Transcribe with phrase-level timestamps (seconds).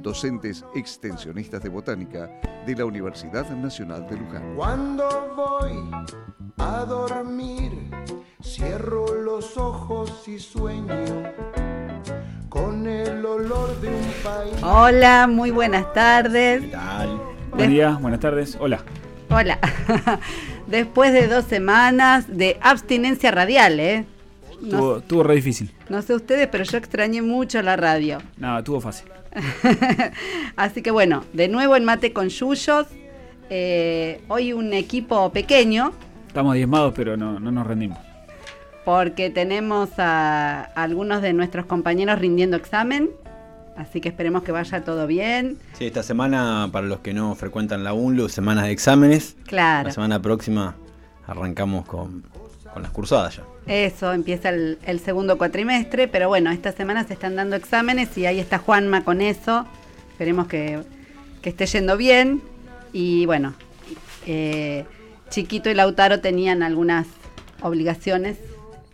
[0.00, 2.30] docentes extensionistas de botánica
[2.66, 4.54] de la Universidad Nacional de Luján.
[4.56, 5.90] Cuando voy
[6.58, 7.72] a dormir,
[8.42, 10.94] cierro los ojos y sueño
[12.48, 14.54] con el olor de un país.
[14.62, 16.62] Hola, muy buenas tardes.
[16.62, 17.20] ¿Qué tal?
[17.52, 18.56] Buen día, buenas tardes.
[18.60, 18.80] Hola.
[19.30, 19.58] Hola.
[20.66, 24.04] Después de dos semanas de abstinencia radial, ¿eh?
[24.60, 25.72] No, Estuvo, estuvo re difícil.
[25.88, 28.18] no sé ustedes, pero yo extrañé mucho la radio.
[28.36, 29.08] Nada, estuvo fácil.
[30.56, 32.86] Así que bueno, de nuevo en Mate con Yuyos.
[33.50, 35.92] Eh, hoy un equipo pequeño,
[36.28, 37.98] Estamos diezmados, pero no, no nos rendimos.
[38.86, 43.10] porque tenemos a algunos de nuestros compañeros rindiendo examen.
[43.76, 45.58] Así que esperemos que vaya todo bien.
[45.74, 49.36] Sí, esta semana, para los que no frecuentan la UNLU, semanas de exámenes.
[49.46, 49.88] Claro.
[49.88, 50.74] La semana próxima
[51.26, 52.22] arrancamos con,
[52.72, 53.42] con las cursadas ya.
[53.66, 58.26] Eso, empieza el, el segundo cuatrimestre, pero bueno, esta semana se están dando exámenes y
[58.26, 59.66] ahí está Juanma con eso.
[60.10, 60.80] Esperemos que,
[61.40, 62.42] que esté yendo bien.
[62.92, 63.54] Y bueno,
[64.26, 64.84] eh,
[65.30, 67.06] Chiquito y Lautaro tenían algunas
[67.62, 68.36] obligaciones,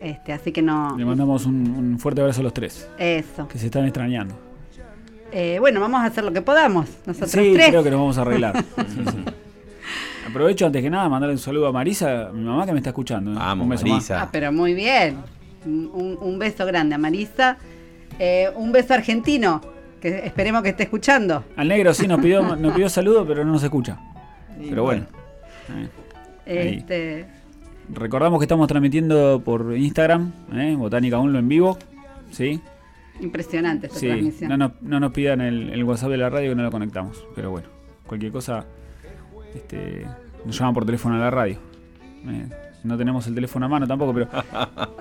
[0.01, 0.95] este, así que no...
[0.97, 3.49] Le mandamos un, un fuerte abrazo a los tres, Eso.
[3.49, 4.39] que se están extrañando.
[5.33, 7.69] Eh, bueno, vamos a hacer lo que podamos, nosotros sí, tres.
[7.71, 8.65] creo que nos vamos a arreglar.
[8.77, 9.25] Sí, sí.
[10.39, 13.33] Aprovecho antes que nada mandarle un saludo a Marisa, mi mamá que me está escuchando.
[13.33, 13.35] ¿eh?
[13.37, 13.91] Vamos, un beso más.
[13.93, 14.23] Marisa.
[14.23, 15.17] Ah, pero muy bien.
[15.67, 17.57] Un, un beso grande a Marisa.
[18.21, 19.61] Eh, un beso argentino,
[20.01, 21.43] que esperemos que esté escuchando.
[21.57, 23.99] Al negro sí nos pidió, nos pidió saludo, pero no nos escucha.
[24.61, 25.07] Y Pero bueno.
[26.47, 26.77] Eh.
[26.79, 27.27] Este,
[27.93, 30.77] Recordamos que estamos transmitiendo por Instagram, ¿eh?
[30.79, 31.77] Botánica Unlo en vivo.
[32.31, 32.61] ¿Sí?
[33.21, 34.51] impresionante esta Sí, transmisión.
[34.51, 37.25] no nos, no nos pidan el, el WhatsApp de la radio que no lo conectamos.
[37.35, 37.67] Pero bueno,
[38.07, 38.65] cualquier cosa,
[39.57, 40.07] este,
[40.45, 41.59] nos llaman por teléfono a la radio.
[42.27, 42.47] Eh,
[42.85, 44.29] no tenemos el teléfono a mano tampoco, pero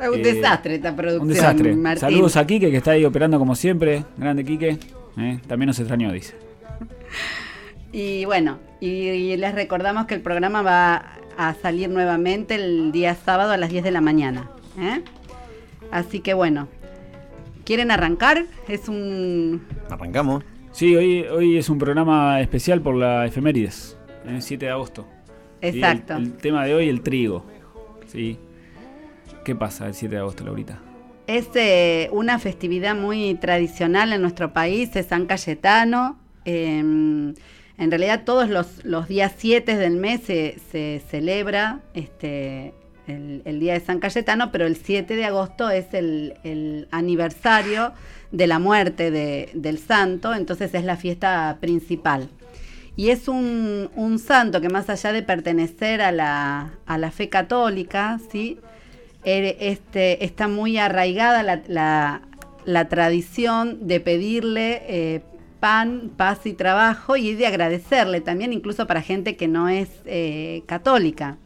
[0.01, 1.21] Es un eh, desastre esta producción.
[1.27, 1.75] un desastre.
[1.75, 2.01] Martín.
[2.01, 4.03] Saludos a Quique que está ahí operando como siempre.
[4.17, 4.77] Grande Quique.
[5.17, 6.35] Eh, también nos extrañó, dice.
[7.93, 11.05] Y bueno, y, y les recordamos que el programa va
[11.37, 14.51] a salir nuevamente el día sábado a las 10 de la mañana.
[14.77, 15.01] ¿eh?
[15.89, 16.67] Así que bueno,
[17.63, 18.45] ¿quieren arrancar?
[18.67, 19.65] Es un...
[19.89, 20.43] ¿Arrancamos?
[20.73, 25.07] Sí, hoy, hoy es un programa especial por la efemérides, el 7 de agosto.
[25.61, 26.15] El- Exacto.
[26.17, 27.45] el, tema de hoy, el trigo.
[28.07, 28.37] ¿sí?
[29.43, 30.79] ¿Qué pasa el 7 de agosto, Laurita?
[31.27, 36.17] Es eh, una festividad muy tradicional en nuestro país, es San Cayetano.
[36.45, 36.79] eh,
[37.79, 42.73] en realidad todos los, los días 7 del mes se, se celebra este,
[43.07, 47.93] el, el Día de San Cayetano, pero el 7 de agosto es el, el aniversario
[48.31, 52.29] de la muerte de- del santo, entonces es la fiesta principal.
[52.97, 57.29] Y es un, un santo que más allá de pertenecer a la, a la fe
[57.29, 58.57] católica, ¿sí?
[59.23, 61.61] Eh, este, está muy arraigada la,
[62.65, 65.21] la- tradición de pedirle eh,
[65.59, 70.63] pan, paz y trabajo y de agradecerle también, incluso para gente que no es eh,
[70.65, 71.37] católica,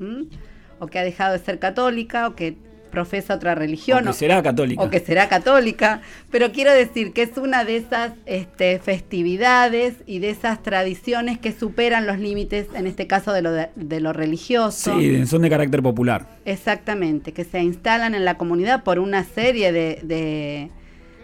[0.80, 2.56] o que ha dejado de ser católica, o que
[2.92, 4.08] profesa otra religión.
[4.08, 4.84] O que será católica.
[4.84, 10.20] o que será católica, pero quiero decir que es una de esas este, festividades y
[10.20, 14.14] de esas tradiciones que superan los límites, en este caso de lo, de, de lo
[14.14, 15.00] religioso.
[15.00, 16.28] Sí, son de carácter popular.
[16.46, 20.70] Exactamente, que se instalan en la comunidad por una serie de, de-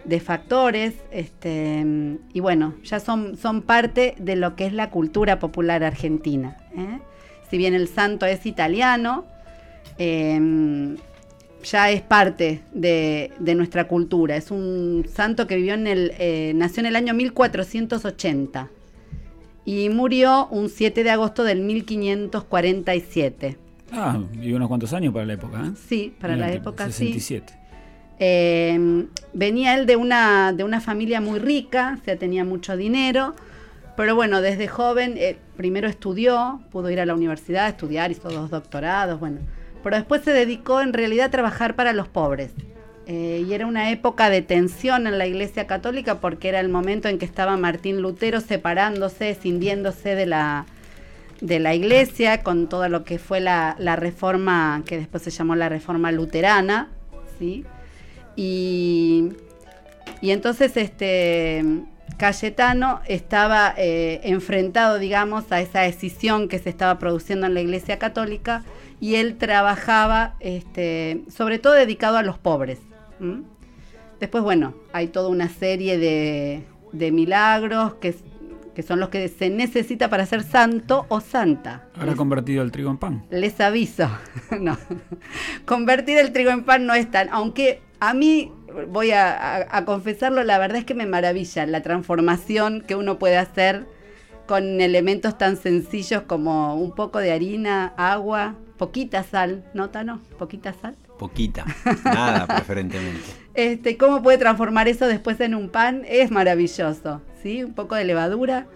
[0.04, 1.84] de factores, este,
[2.32, 6.56] y bueno, ya son, son parte de lo que es la cultura popular argentina.
[6.74, 6.98] ¿eh?
[7.50, 9.26] Si bien el santo es italiano,
[9.98, 10.40] eh,
[11.62, 14.36] ya es parte de, de nuestra cultura.
[14.36, 18.68] Es un santo que vivió en el, eh, nació en el año 1480
[19.64, 23.58] y murió un 7 de agosto del 1547.
[23.92, 25.70] Ah, vivió unos cuantos años para la época, ¿eh?
[25.88, 27.12] Sí, para la época sí.
[27.12, 27.54] 67.
[28.20, 33.34] Eh, venía él de una, de una familia muy rica, o sea, tenía mucho dinero,
[33.96, 38.28] pero bueno, desde joven eh, primero estudió, pudo ir a la universidad a estudiar, hizo
[38.28, 39.38] dos doctorados, bueno,
[39.82, 42.52] pero después se dedicó en realidad a trabajar para los pobres.
[43.06, 47.08] Eh, y era una época de tensión en la Iglesia Católica porque era el momento
[47.08, 50.66] en que estaba Martín Lutero separándose, escindiéndose de la,
[51.40, 55.56] de la Iglesia con todo lo que fue la, la reforma, que después se llamó
[55.56, 56.88] la reforma luterana,
[57.38, 57.64] ¿sí?
[58.36, 59.30] Y,
[60.20, 61.64] y entonces este,
[62.16, 67.98] Cayetano estaba eh, enfrentado, digamos, a esa decisión que se estaba produciendo en la Iglesia
[67.98, 68.64] Católica
[69.00, 72.78] y él trabajaba, este, sobre todo dedicado a los pobres.
[74.20, 78.14] Después, bueno, hay toda una serie de, de milagros que,
[78.74, 81.88] que son los que se necesita para ser santo o santa.
[81.94, 83.24] Habrá convertido el trigo en pan.
[83.30, 84.08] Les aviso,
[84.60, 84.76] no.
[85.66, 88.52] Convertir el trigo en pan no es tan, aunque a mí
[88.88, 93.18] voy a, a- a confesarlo, la verdad es que me maravilla la transformación que uno
[93.18, 93.86] puede hacer
[94.46, 100.20] con elementos tan sencillos como un poco de harina, agua, poquita sal, ¿nota no?
[100.38, 100.96] Poquita sal.
[101.18, 101.64] Poquita,
[102.04, 103.24] nada preferentemente.
[103.54, 106.02] Este, ¿Cómo puede transformar eso después en un pan?
[106.08, 107.64] Es maravilloso, ¿sí?
[107.64, 108.66] Un poco de levadura.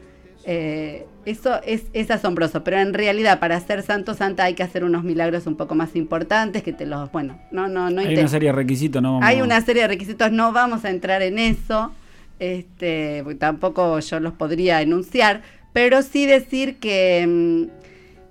[0.44, 4.84] eh, eso es, es asombroso, pero en realidad para ser santo santa hay que hacer
[4.84, 8.28] unos milagros un poco más importantes que te los, bueno, no, no, no Hay una
[8.28, 9.12] serie de requisitos, ¿no?
[9.14, 11.92] Vamos- hay una serie de requisitos, no vamos a entrar en eso,
[12.38, 15.42] este, porque tampoco yo los podría enunciar,
[15.72, 17.82] pero sí decir que, mm,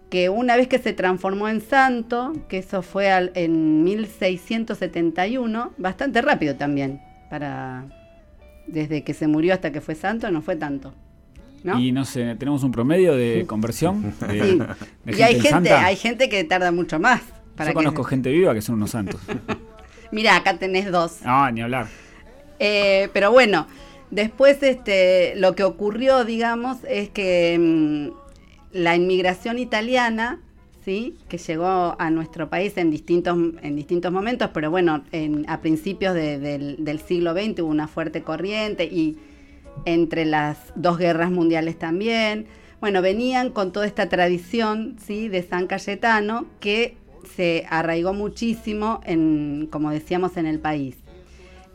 [0.09, 6.21] que una vez que se transformó en santo, que eso fue al- en 1671, bastante
[6.21, 6.99] rápido también,
[7.29, 7.85] para
[8.67, 10.93] desde que se murió hasta que fue santo, no fue tanto.
[11.63, 11.79] ¿No?
[11.79, 14.13] Y no sé, tenemos un promedio de conversión.
[14.19, 14.59] De, Sí.
[15.05, 15.85] de Y hay gente, santa.
[15.85, 17.21] hay gente que tarda mucho más.
[17.55, 19.19] Para Yo que- conozco gente viva que son unos santos.
[20.11, 21.21] Mira, acá tenés dos.
[21.23, 21.87] No, ni hablar.
[22.59, 23.67] Eh, pero bueno,
[24.09, 28.09] después este, lo que ocurrió, digamos, es que mm,
[28.73, 30.39] la inmigración italiana,
[30.83, 31.15] ¿sí?
[31.29, 36.13] que llegó a nuestro país en distintos, en distintos momentos, pero bueno, en- a principios
[36.13, 39.17] de- del, del siglo XX hubo una fuerte corriente y
[39.85, 42.45] entre las dos guerras mundiales también.
[42.79, 45.27] Bueno, venían con toda esta tradición ¿sí?
[45.27, 46.97] de San Cayetano que
[47.35, 50.97] se arraigó muchísimo, en, como decíamos, en el país.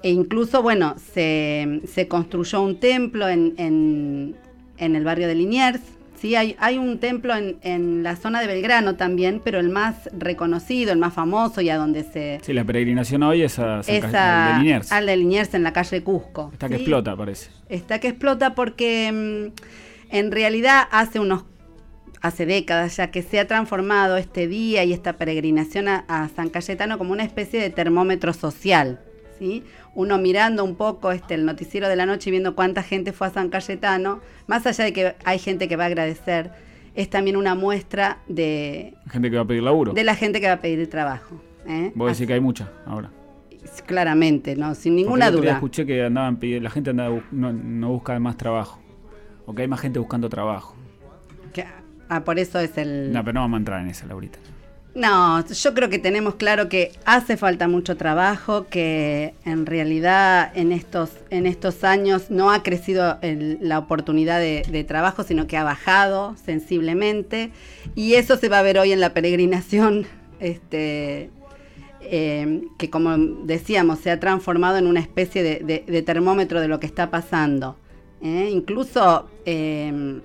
[0.02, 4.36] E incluso, bueno, se, se construyó un templo en, en-
[4.78, 5.80] en el barrio de Liniers.
[6.20, 10.08] Sí, hay, hay un templo en, en la zona de Belgrano también, pero el más
[10.16, 12.40] reconocido, el más famoso y a donde se...
[12.42, 14.92] Sí, la peregrinación hoy es a San es a- al de Liniers.
[14.92, 16.50] al de Liniers en la calle Cusco.
[16.52, 17.50] Está que explota, parece.
[17.68, 21.44] Está que explota porque mm, en realidad hace unos
[22.22, 26.48] hace décadas ya que se ha transformado este día y esta peregrinación a, a San
[26.48, 29.00] Cayetano como una especie de termómetro social.
[29.38, 29.62] ¿sí?
[29.96, 33.26] Uno mirando un poco este, el noticiero de la noche y viendo cuánta gente fue
[33.26, 36.52] a San Cayetano, más allá de que hay gente que va a agradecer,
[36.94, 39.94] es también una muestra de, Gente que va a pedir laburo.
[39.94, 41.40] de la gente que va a pedir trabajo.
[41.66, 41.92] ¿eh?
[41.94, 43.10] Vos decís que hay mucha ahora.
[43.64, 44.74] Así- claramente, ¿no?
[44.74, 45.52] sin ninguna duda.
[45.54, 48.78] escuché que andaban pidiendo, la gente andaba, no, no busca más trabajo.
[49.46, 50.76] O que hay más gente buscando trabajo.
[51.54, 51.64] Que-
[52.10, 53.12] ah, por eso es el...
[53.14, 54.38] No, pero no vamos a entrar en esa, Laurita.
[54.96, 60.72] No, yo creo que tenemos claro que hace falta mucho trabajo, que en realidad en
[60.72, 66.34] estos, en estos años no ha crecido la oportunidad de, trabajo, sino que ha bajado
[66.42, 67.50] sensiblemente.
[67.94, 70.06] Y eso se va a ver hoy en la peregrinación,
[70.40, 71.28] este,
[72.00, 76.86] eh, que como decíamos, se ha transformado en una especie de, termómetro de lo que
[76.86, 77.76] está pasando.
[78.22, 78.48] ¿eh?
[78.50, 80.22] Incluso eh,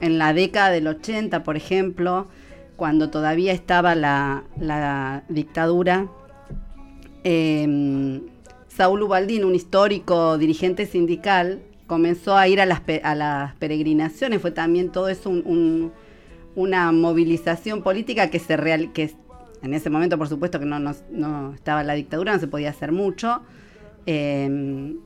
[0.00, 2.26] en la década del 80, por ejemplo,
[2.80, 6.08] cuando todavía estaba la, dictadura,
[7.24, 8.22] eh,
[8.68, 12.80] Saúl Ubaldín, un histórico dirigente sindical, comenzó a ir a las,
[13.58, 14.40] peregrinaciones.
[14.40, 15.92] Fue también todo eso un- un-
[16.56, 19.14] una movilización política que se real, que
[19.62, 23.42] en ese momento, por supuesto, que no, estaba la dictadura, no se podía hacer mucho.
[24.06, 24.96] Eh,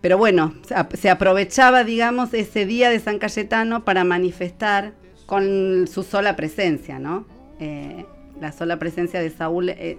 [0.00, 0.54] pero bueno,
[0.96, 4.92] se aprovechaba, digamos, ese día de San Cayetano para manifestar
[5.26, 7.33] con su sola presencia, ¿no?
[7.60, 8.04] Eh,
[8.40, 9.98] la sola presencia de Saúl eh,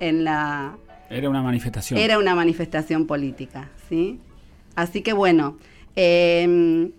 [0.00, 0.76] en la...
[1.10, 1.98] Era una manifestación.
[1.98, 4.18] Era una manifestación política, ¿sí?
[4.74, 5.56] Así que bueno,
[5.96, 6.90] eh,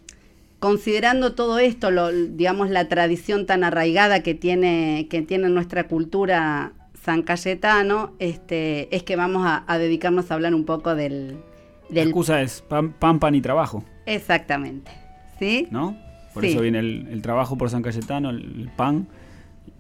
[0.60, 6.72] considerando todo esto, lo, digamos, la tradición tan arraigada que tiene, que tiene nuestra cultura
[7.04, 11.38] San Cayetano, este, es que vamos a, a dedicarnos a hablar un poco del...
[11.90, 14.92] La excusa es pan, pan, pan y trabajo, Exactamente,
[15.38, 15.68] ¿sí?
[15.70, 15.98] ¿no?
[16.34, 16.52] Por Sí.
[16.52, 19.08] eso viene el, el trabajo por San Cayetano, el, el pan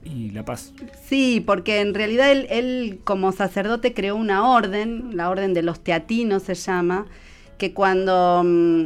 [0.05, 0.74] y la paz.
[1.05, 5.79] Sí, porque en realidad él, él como sacerdote creó una orden, la orden de los
[5.79, 7.05] teatinos se llama,
[7.57, 8.86] que cuando mm,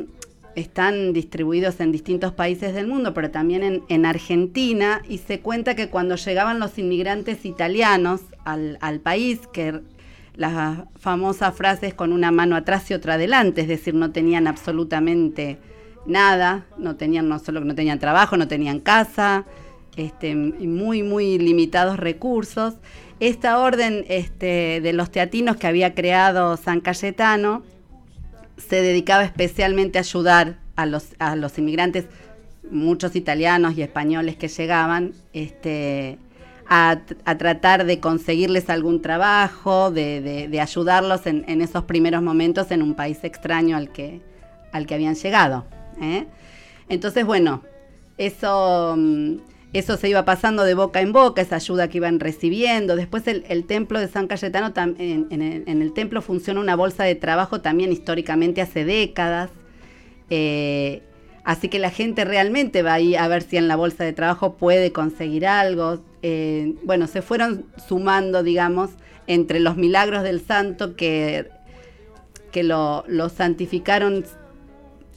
[0.56, 5.76] están distribuidos en distintos países del mundo, pero también en, en Argentina, y se cuenta
[5.76, 9.82] que cuando llegaban los inmigrantes italianos al, al país, que
[10.36, 15.58] las famosas frases con una mano atrás y otra adelante, es decir, no tenían absolutamente
[16.06, 19.46] nada, no tenían no solo no tenían trabajo, no tenían casa,
[19.98, 22.76] este, muy, muy limitados recursos.
[23.20, 27.64] Esta orden este, de los teatinos que había creado San Cayetano
[28.58, 32.06] se dedicaba especialmente a ayudar a los, a los inmigrantes,
[32.70, 36.18] muchos italianos y españoles que llegaban, este,
[36.70, 42.22] a, a tratar de conseguirles algún trabajo, de, de- de ayudarlos en, en esos primeros
[42.22, 44.22] momentos en un país extraño al que,
[44.74, 45.66] al que habían llegado.
[46.02, 46.26] ¿eh?
[46.90, 47.64] Entonces, bueno,
[48.18, 49.36] eso, mm,
[49.74, 52.96] eso se iba pasando de boca en boca, esa ayuda que iban recibiendo.
[52.96, 57.92] Después el, templo de San Cayetano, en, el, templo funciona una bolsa de trabajo también
[57.92, 59.50] históricamente hace décadas.
[60.30, 61.04] Eh,
[61.44, 64.56] así que la gente realmente va ahí a ver si en la bolsa de trabajo
[64.56, 66.00] puede conseguir algo.
[66.22, 68.92] Eh, bueno, se fueron sumando, digamos,
[69.28, 71.50] entre los milagros del santo que,
[72.52, 74.24] que lo, lo santificaron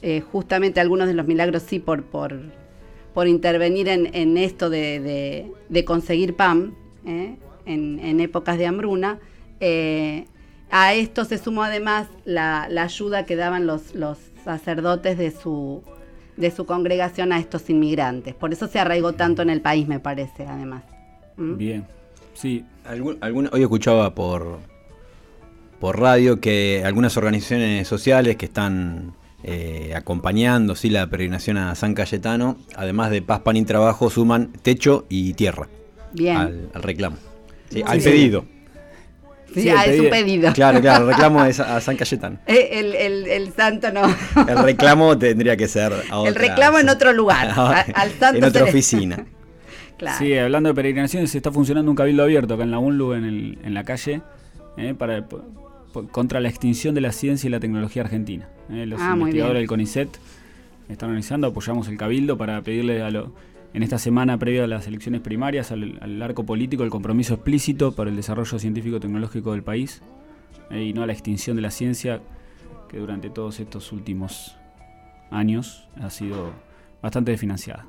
[0.01, 2.39] eh, justamente algunos de los milagros sí por, por,
[3.13, 6.73] por intervenir en, en esto de, de- de conseguir pan
[7.05, 7.35] ¿eh?
[7.65, 9.19] en, en épocas de hambruna.
[9.59, 10.25] Eh,
[10.69, 15.83] a esto se sumó además la, la ayuda que daban los, los sacerdotes de su,
[16.37, 18.33] de su congregación a estos inmigrantes.
[18.33, 20.83] Por eso se arraigó tanto en el país, me parece, además.
[21.37, 21.57] ¿Mm?
[21.57, 21.85] Bien.
[22.33, 24.59] Sí, Algún- algún- hoy escuchaba por,
[25.79, 30.89] por radio que algunas organizaciones sociales que están eh, acompañando ¿sí?
[30.89, 35.67] la peregrinación a San Cayetano, además de paz, pan y trabajo, suman techo y tierra
[36.13, 36.37] Bien.
[36.37, 37.17] al, al reclamo.
[37.69, 38.45] Sí, al pedido.
[39.53, 40.53] Sí, ah, es un pedido.
[40.53, 42.37] Claro, claro, el reclamo es a, San Cayetano.
[42.47, 44.03] Eh, El, el- el santo no.
[44.47, 47.49] El reclamo tendría que ser a El reclamo en otro lugar.
[47.57, 49.25] A- al santo en otra oficina.
[49.97, 50.17] Claro.
[50.17, 53.59] Sí, hablando de peregrinaciones, está funcionando un cabildo abierto acá en la UNLU, en, el-
[53.63, 54.23] en la calle,
[54.75, 55.23] eh, para,
[56.11, 58.47] contra la extinción de la ciencia y la tecnología argentina.
[58.69, 58.85] eh.
[58.85, 60.09] los Ah, investigadores del CONICET
[60.89, 63.33] están organizando, apoyamos el cabildo para pedirle a lo,
[63.73, 67.93] en esta semana previa a las elecciones primarias al, al arco político el compromiso explícito
[67.93, 70.01] para el desarrollo científico-tecnológico del país
[70.69, 72.21] eh, y no a la extinción de la ciencia
[72.89, 74.57] que durante todos estos últimos
[75.29, 76.51] años ha sido
[77.01, 77.85] bastante desfinanciada.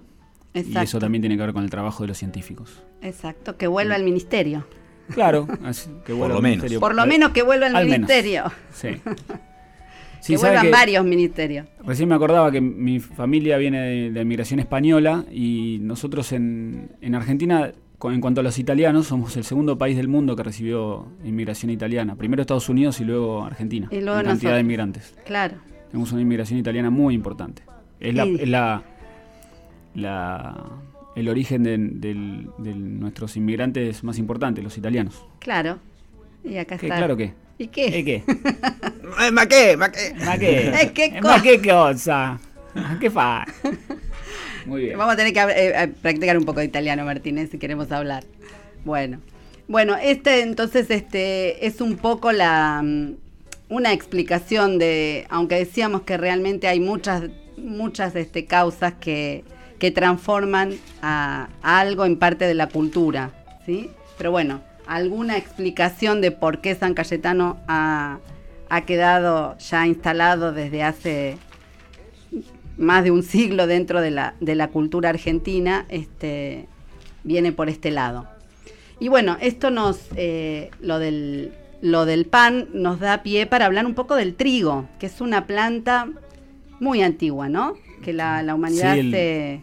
[0.55, 2.83] Y eso también tiene que ver con el trabajo de los científicos.
[3.01, 4.67] Exacto, que vuelva al ministerio.
[5.11, 6.57] Claro, así que vuelva lo al menos.
[6.59, 6.81] ministerio.
[6.81, 7.99] Por lo menos que vuelva al, al menos.
[8.09, 8.45] ministerio.
[8.73, 8.89] Sí.
[10.21, 11.67] Sí, que vuelvan que varios ministerios.
[11.85, 17.17] Recién me acordaba que mi familia viene de, de inmigración española y nosotros en, en
[17.17, 17.73] Argentina,
[18.05, 22.15] en cuanto a los italianos, somos el segundo país del mundo que recibió inmigración italiana.
[22.15, 23.89] Primero Estados Unidos y luego Argentina.
[23.91, 24.55] Y luego en cantidad nosotros.
[24.55, 25.15] de inmigrantes.
[25.27, 25.57] Claro.
[25.91, 27.65] Tenemos una inmigración italiana muy importante.
[27.99, 28.83] Es la, es la,
[29.97, 30.65] la-
[31.15, 35.25] el origen de, del- de nuestros inmigrantes más importantes, los italianos.
[35.39, 35.79] Claro.
[36.45, 36.97] Y acá ¿Qué, está.
[36.99, 37.33] claro que.
[37.59, 37.99] ¿Y qué?
[37.99, 38.23] ¿Eh, qué?
[39.21, 39.77] Eh, ¿Ma qué?
[39.77, 40.15] ¿Ma qué?
[40.25, 40.69] ¿Ma qué?
[40.83, 42.41] Eh, ¿qué Ma qué cosa?
[42.99, 43.45] ¿Qué fa?
[44.67, 44.99] Muy bien.
[44.99, 48.25] Vamos a tener que eh, eh, practicar un poco de italiano, Martínez, si queremos hablar.
[48.85, 49.21] Bueno.
[49.69, 53.15] Bueno, este entonces este es un poco la mm,
[53.69, 57.25] una explicación de, aunque decíamos que realmente hay muchas
[57.59, 59.45] muchas este, causas que,
[59.83, 63.33] que transforman a, a algo en parte de la cultura,
[63.67, 63.91] ¿sí?
[64.17, 68.21] Pero bueno, alguna explicación de por qué San Cayetano ha,
[68.69, 71.37] ha quedado ya instalado desde hace
[72.79, 76.69] más de un siglo dentro de la, de la cultura argentina, este,
[77.25, 78.29] viene por este lado.
[79.01, 83.85] Y bueno, esto nos, eh, lo, del, lo del pan nos da pie para hablar
[83.85, 86.09] un poco del trigo, que es una planta
[86.79, 87.75] muy antigua, ¿no?
[88.05, 89.63] Que la, la humanidad Sí, el- se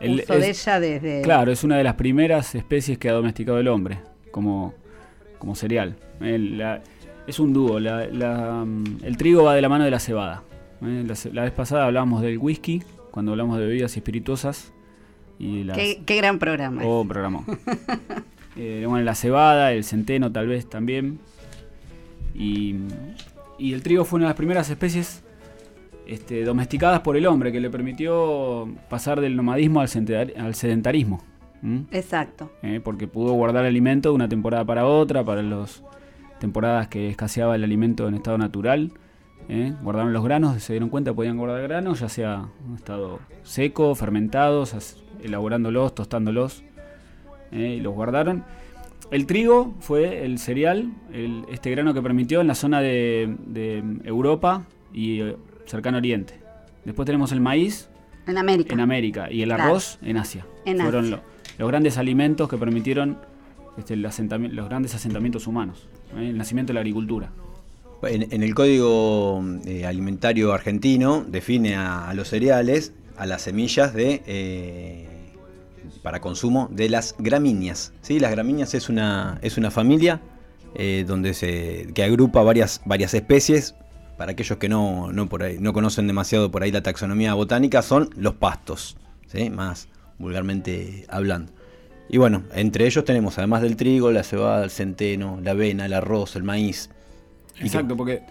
[0.00, 1.22] el- usó de es- ella desde...
[1.22, 3.98] Claro, es una de las primeras especies que ha domesticado el hombre
[4.30, 4.74] como,
[5.38, 5.96] como cereal.
[6.20, 6.82] El- la-
[7.26, 7.78] es un dúo.
[7.80, 10.42] la- la, mm, el trigo va de la mano de la cebada.
[10.82, 11.04] ¿eh?
[11.32, 14.72] La vez pasada hablábamos del whisky, cuando hablamos de bebidas espirituosas.
[15.38, 16.82] Y las, Qué, qué gran programa.
[16.84, 17.44] Oh, programó.
[18.60, 21.20] Eh, bueno, la cebada, el centeno tal vez también.
[22.34, 22.74] Y,
[23.56, 25.22] y el trigo fue una de las primeras especies
[26.08, 31.22] este, domesticadas por el hombre que le permitió pasar del nomadismo al, sedenta- al sedentarismo.
[31.90, 32.50] Exacto.
[32.62, 35.82] Eh, porque pudo guardar alimento de una temporada para otra, para las
[36.38, 38.92] temporadas que escaseaba el alimento en estado natural.
[39.48, 43.18] eh, Guardaron los granos, se dieron cuenta que podían guardar granos, ya sea en estado
[43.42, 46.62] seco, fermentados, elaborándolos, tostándolos,
[47.50, 48.44] eh, y los guardaron.
[49.10, 53.82] El trigo fue el cereal, el- este grano que permitió en la zona de, de
[54.04, 55.22] Europa y
[55.68, 56.34] cercano Oriente.
[56.84, 57.88] Después tenemos el maíz,
[58.26, 58.72] En América.
[58.74, 59.64] en América y el Claro.
[59.64, 60.46] arroz en Asia.
[60.64, 61.16] En Fueron Asia.
[61.16, 61.22] lo-
[61.58, 63.18] los grandes alimentos que permitieron
[63.76, 66.28] este, el los grandes asentamientos humanos, ¿eh?
[66.30, 67.30] el nacimiento de la agricultura.
[68.02, 73.92] En, en el Código eh, Alimentario Argentino define a, a los cereales, a las semillas
[73.94, 75.08] de eh,
[76.02, 77.92] para consumo de las gramíneas.
[78.02, 78.20] ¿sí?
[78.20, 80.20] Las gramíneas es una, es una familia
[80.74, 83.74] eh, donde se, que agrupa varias, varias especies
[84.18, 87.82] para aquellos que no, no, por ahí, no conocen demasiado por ahí la taxonomía botánica,
[87.82, 88.98] son los pastos,
[89.28, 89.48] ¿sí?
[89.48, 91.52] más vulgarmente hablando.
[92.08, 95.92] Y bueno, entre ellos tenemos, además del trigo, la cebada, el centeno, la avena, el
[95.92, 96.90] arroz, el maíz.
[97.60, 98.22] Exacto, porque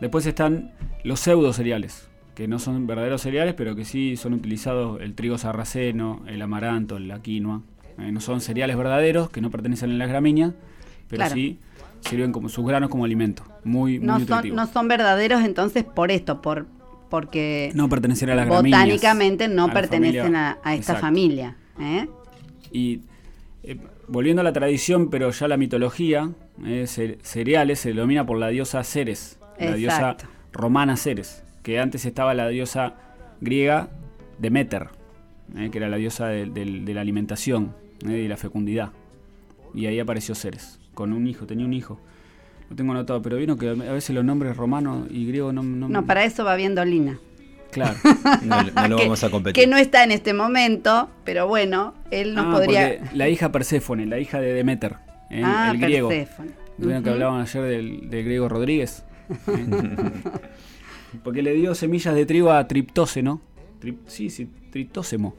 [0.00, 0.72] después están
[1.04, 5.38] los pseudo cereales, que no son verdaderos cereales, pero que sí son utilizados el trigo
[5.38, 7.62] sarraceno, el amaranto, la quinoa.
[7.98, 10.54] Eh, no son cereales verdaderos, que no pertenecen a las gramíneas,
[11.08, 11.60] pero sí
[12.00, 13.42] sirven como sus granos como alimento.
[13.64, 14.40] Muy, muy no, nutritivo.
[14.40, 16.66] son, no son verdaderos entonces por esto, por
[17.08, 21.00] porque no pertenecen a las botánicamente no a pertenecen a, a esta Exacto.
[21.02, 21.56] familia.
[21.80, 22.08] ¿eh?
[22.72, 23.02] Y
[23.62, 26.30] eh, volviendo a la tradición, pero ya la mitología,
[26.64, 30.16] eh, ce- cereales se denomina por la diosa Ceres, la diosa
[30.52, 32.94] romana Ceres, que antes estaba la diosa
[33.40, 33.88] griega
[34.38, 34.88] Demeter,
[35.70, 36.46] que era la diosa de,
[36.92, 37.72] la alimentación
[38.04, 38.90] y la fecundidad.
[39.74, 42.00] Y ahí apareció Ceres, con un hijo, tenía un hijo.
[42.68, 45.62] Lo tengo anotado, pero vino que a veces los nombres romanos y griegos no...
[45.62, 47.20] No, No, para eso va viendo Lina.
[47.70, 47.96] Claro.
[48.42, 49.62] No, no lo que, vamos a competir.
[49.62, 52.98] que no está en este momento, pero bueno, él nos Ah, podría.
[53.14, 54.96] La hija Perséfone, la hija de Demeter,
[55.30, 56.08] eh, ah, el griego.
[56.08, 56.50] Perséfone.
[56.78, 59.04] ¿Vieron que hablaban ayer del, del griego Rodríguez?
[59.30, 59.66] ¿Eh?
[61.22, 63.40] Porque le dio semillas de trigo a Triptóseno.
[63.80, 65.34] Tri- sí, sí, Triptósemo.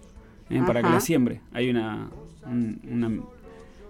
[0.49, 0.61] ¿eh?
[0.65, 1.41] Para que la siembre.
[1.53, 2.09] Hay una,
[2.45, 3.09] un- una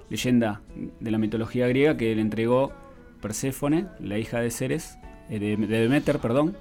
[0.10, 0.62] leyenda
[1.00, 2.72] de la mitología griega que le entregó
[3.22, 4.98] Perséfone, la hija de Ceres,
[5.30, 6.56] eh, de, de Demeter, perdón.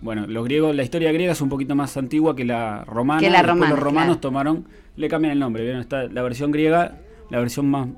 [0.00, 3.20] Bueno, los griegos, la historia griega es un poquito más antigua que la romana.
[3.20, 4.20] Que la romana, los romanos claro.
[4.20, 4.64] tomaron,
[4.96, 5.64] le cambian el nombre.
[5.64, 5.80] ¿vieron?
[5.80, 6.98] Está la versión griega,
[7.30, 7.88] la versión más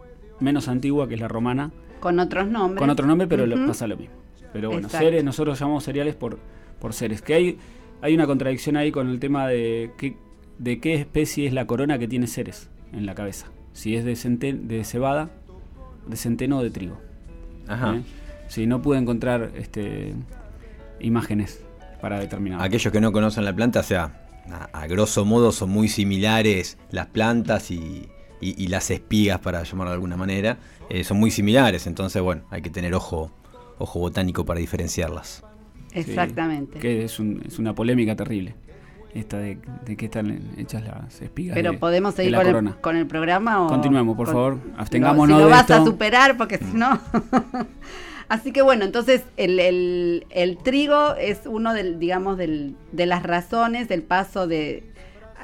[0.41, 1.71] menos antigua que es la romana,
[2.01, 2.79] Con otros nombres.
[2.79, 3.67] con otro nombre, pero Ujú.
[3.67, 4.15] pasa lo mismo.
[4.55, 5.07] Pero bueno, Exacto.
[5.07, 6.39] seres, nosotros llamamos cereales por,
[6.81, 7.21] por seres.
[7.21, 7.59] Que hay,
[8.01, 10.17] hay una contradicción ahí con el tema de qué,
[10.59, 13.49] de qué especie es la corona que tiene seres en la cabeza.
[13.73, 15.31] Si es de, centen- de cebada,
[16.07, 16.99] de centeno o de trigo.
[17.69, 17.97] Ajá.
[17.97, 18.03] ¿eh?
[18.49, 20.13] Sí, no pude encontrar este,
[21.01, 21.63] imágenes
[22.01, 22.63] para determinar.
[22.63, 26.79] Aquellos que no conocen la planta, o sea, a, a grosso modo son muy similares
[26.91, 28.09] las plantas y,
[28.41, 31.87] y- y las espigas, para llamarlo de alguna manera, eh, son muy similares.
[31.87, 33.31] Entonces, bueno, hay que tener ojo,
[33.79, 35.45] ojo botánico para diferenciarlas.
[35.93, 36.79] Sí, Exactamente.
[36.79, 38.55] que es, un- es una polémica terrible.
[39.15, 41.55] Esta de, de que están hechas las espigas.
[41.55, 43.69] Pero de- podemos de seguir con el, con el programa o.
[43.69, 44.59] Continuemos, por con- favor.
[44.77, 47.01] Abstengámonos si lo de vas a superar, porque si no.
[48.29, 53.25] Así que bueno, entonces el, el- el trigo es uno del, digamos, del- de las
[53.25, 54.85] razones del paso de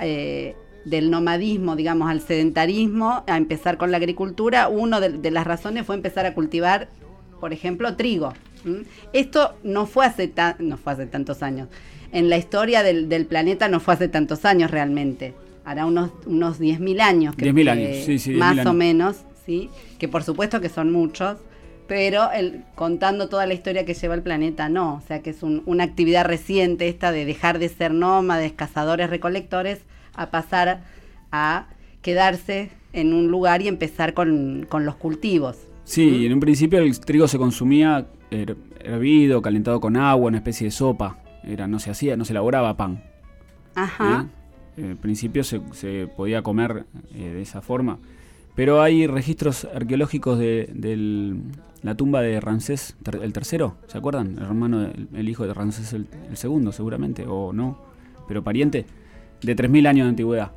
[0.00, 4.68] eh, del nomadismo, digamos, al sedentarismo, a empezar con la agricultura.
[4.68, 6.88] Uno de, de las razones fue empezar a cultivar,
[7.40, 8.32] por ejemplo, trigo.
[9.12, 11.68] Esto no fue hace ta- no fue hace tantos años.
[12.12, 15.34] En la historia del, del planeta no fue hace tantos años realmente.
[15.64, 17.36] Hará unos, unos 10.000 años.
[17.36, 19.68] 10.000 años, sí, sí, 10.000 Más o menos, ¿sí?
[19.98, 21.38] Que por supuesto que son muchos,
[21.88, 24.94] pero el, contando toda la historia que lleva el planeta, no.
[24.94, 29.10] O sea que es un- una actividad reciente esta de dejar de ser nómades, cazadores,
[29.10, 29.80] recolectores,
[30.14, 30.82] a pasar
[31.32, 31.66] a
[32.02, 35.56] quedarse en un lugar y empezar con, con los cultivos.
[35.84, 40.66] Sí, en un principio el trigo se consumía her- hervido, calentado con agua, una especie
[40.66, 41.18] de sopa.
[41.46, 43.02] Era, no se hacía, no se elaboraba pan.
[43.74, 44.26] Ajá.
[44.76, 44.82] ¿eh?
[44.90, 47.98] En principio se, se podía comer eh, de esa forma.
[48.54, 51.40] Pero hay registros arqueológicos de, del-
[51.82, 54.36] la tumba de Ramsés ter- el tercero, ¿se acuerdan?
[54.38, 54.82] El hermano,
[55.14, 57.78] el, hijo de Ramsés el, el segundo, seguramente, o no,
[58.26, 58.86] pero pariente,
[59.42, 60.52] de 3.000 años de antigüedad,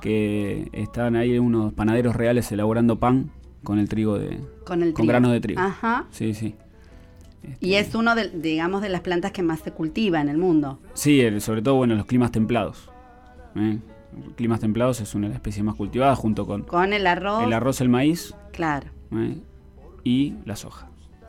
[0.00, 3.30] que estaban ahí unos panaderos reales elaborando pan
[3.64, 4.38] con el trigo de...
[4.64, 5.08] Con el con trigo.
[5.08, 5.60] granos de trigo.
[5.60, 6.06] Ajá.
[6.10, 6.54] Sí, sí.
[7.60, 10.36] Y Este, es uno de, digamos, de las plantas que más se cultiva en el
[10.38, 10.78] mundo.
[10.94, 12.90] Sí, el- sobre todo, bueno, los climas templados.
[13.56, 13.78] ¿eh?
[14.36, 17.44] Climas templados es una de las especies más cultivadas junto con Con el arroz.
[17.44, 18.88] el arroz, el maíz Claro.
[19.12, 19.36] ¿eh?
[20.04, 20.88] y la soja.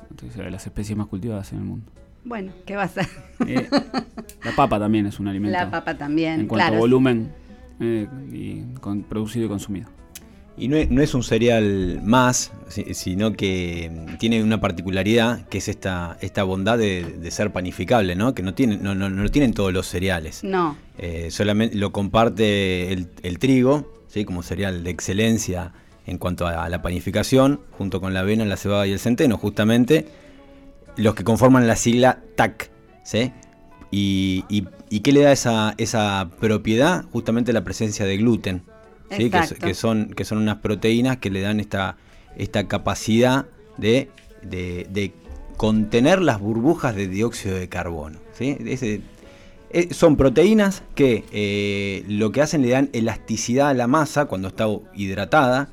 [0.09, 1.85] Entonces, de las especies más cultivadas en el mundo.
[2.25, 3.07] Bueno, ¿qué va a ser?
[3.47, 3.67] Eh,
[4.43, 5.57] la papa también es un alimento.
[5.57, 6.41] La papa también.
[6.41, 6.75] En cuanto claro.
[6.75, 7.31] a volumen
[8.31, 9.87] y con- producido y consumido.
[10.57, 15.47] Y no es, no es un cereal más, si- sino que mm, tiene una particularidad,
[15.47, 18.33] que es esta, esta bondad de, de ser panificable, ¿no?
[18.35, 20.43] Que no, tiene, no, no, no lo tienen todos los cereales.
[20.43, 20.77] No.
[20.97, 24.25] Eh, solamente lo comparte el, el trigo, ¿sí?
[24.25, 25.73] como cereal de excelencia
[26.05, 30.07] en cuanto a, la panificación, junto con la avena, la cebada y el centeno, justamente
[30.97, 32.69] los que conforman la sigla TAC.
[33.03, 33.31] ¿sí?
[33.89, 37.05] Y, y- y qué le da esa, esa propiedad?
[37.11, 38.63] Justamente la presencia de gluten,
[39.17, 39.29] ¿sí?
[39.29, 41.97] que, que son, que son unas proteínas que le dan esta,
[42.37, 43.45] esta capacidad
[43.77, 44.09] de,
[44.41, 45.11] de- de
[45.57, 48.17] contener las burbujas de dióxido de carbono.
[48.37, 48.57] ¿sí?
[48.65, 49.01] Ese-
[49.73, 54.49] eh, son proteínas que eh, lo que hacen le dan elasticidad a la masa cuando
[54.49, 55.69] está hidratada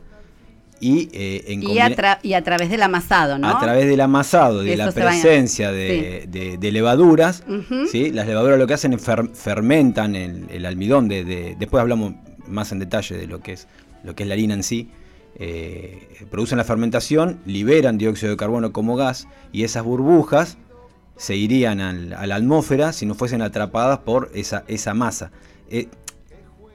[0.81, 3.48] y, eh, en Y a, tra- y a través del amasado, ¿no?
[3.48, 7.42] a través del amasado, de Eso la presencia de, de- de levaduras.
[7.90, 8.12] ¿sí?
[8.12, 11.09] las levaduras lo que hacen es fer- fermentan el, el almidón.
[11.09, 12.14] De, de- después hablamos
[12.48, 13.68] más en detalle de lo que es,
[14.04, 14.88] lo que es la harina en sí.
[15.40, 20.58] Eh, producen la fermentación, liberan dióxido de carbono como gas y esas burbujas
[21.16, 25.30] se irían al- a la atmósfera si no fuesen atrapadas por esa, esa masa.
[25.70, 25.88] Eh,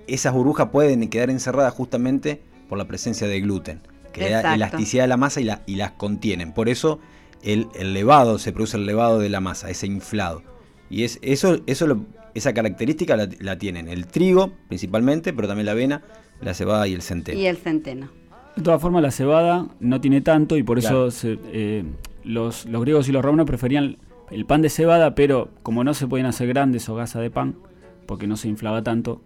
[0.08, 3.82] esas burbujas pueden quedar encerradas justamente por la presencia de gluten,
[4.14, 6.54] que le da elasticidad a la masa y, la- y las contienen.
[6.54, 7.00] Por eso
[7.42, 10.42] el, el levado, se produce el levado de la masa, ese inflado.
[10.94, 15.66] Y es, eso, eso lo- esa característica la, la tienen el trigo principalmente, pero también
[15.66, 16.02] la avena,
[16.42, 17.40] la cebada y el centeno.
[17.40, 18.10] Y el centeno.
[18.56, 21.08] De todas formas, la cebada no tiene tanto y por Claro.
[21.08, 21.84] eso se- eh,
[22.24, 23.98] los, los griegos y los romanos preferían
[24.30, 27.56] el pan de cebada, pero como no se podían hacer grandes hogazas de pan,
[28.06, 29.22] porque no se inflaba tanto,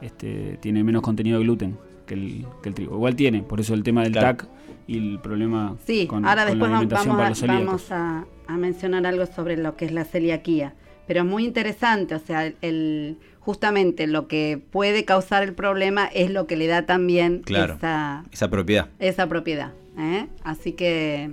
[0.00, 2.94] este, tiene menos contenido de gluten que el, que el trigo.
[2.94, 4.38] Igual tiene, por eso el tema del Claro.
[4.38, 4.48] TAC
[4.86, 7.38] y el problema Sí, con, ahora con después la va- alimentación vamos, para a, los
[7.38, 7.66] celíacos.
[7.66, 10.74] vamos a, a mencionar algo sobre lo que es la celiaquía.
[11.06, 16.30] Pero es muy interesante, o sea, el, justamente lo que puede causar el problema es
[16.30, 17.74] lo que le da también Claro.
[17.74, 18.88] esa, Esa propiedad.
[18.98, 19.72] esa propiedad.
[19.98, 20.26] ¿eh?
[20.44, 21.32] Así que,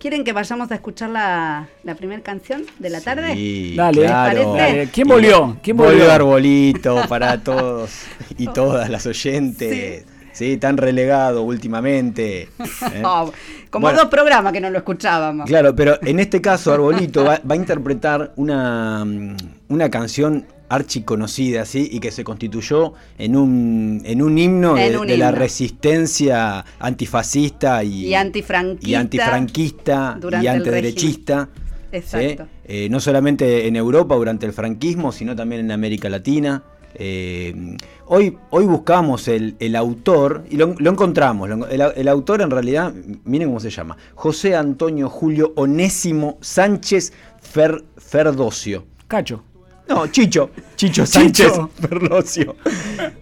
[0.00, 3.34] ¿quieren que vayamos a escuchar la, la primera canción de la tarde?
[3.34, 4.52] Sí, Dale, claro.
[4.54, 4.72] ¿parece?
[4.74, 5.56] Dale, ¿quién volvió?
[5.62, 5.92] ¿Quién volvió?
[5.94, 8.02] Volvió Arbolito para todos
[8.36, 10.04] y todas las oyentes.
[10.04, 10.12] Sí,
[10.60, 12.48] tan relegado últimamente.
[12.94, 13.02] ¿eh?
[13.04, 13.32] Oh,
[13.70, 13.98] como Bueno.
[14.00, 15.46] dos programas que no lo escuchábamos.
[15.46, 19.36] Claro, pero en este caso Arbolito va, va a interpretar una, mm,
[19.68, 21.88] una canción archiconocida, ¿sí?
[21.90, 25.38] Y que se constituyó en un, en un himno de, En un de la himno.
[25.38, 31.48] resistencia antifascista y, Y antifranquista y antifranquista y antiderechista.
[31.54, 31.96] ¿sí?
[31.96, 32.46] Exacto.
[32.66, 36.62] Eh, no solamente en Europa durante el franquismo, sino también en América Latina.
[36.94, 41.48] Eh, hoy, hoy buscamos el, el autor y lo, lo encontramos.
[41.48, 42.92] lo- el, el autor en realidad,
[43.24, 48.84] miren cómo se llama, José Antonio Julio Onésimo Sánchez Fer, Ferdocio.
[49.06, 49.44] Cacho.
[49.88, 52.56] No, Chicho, Chicho Sánchez Ferdocio.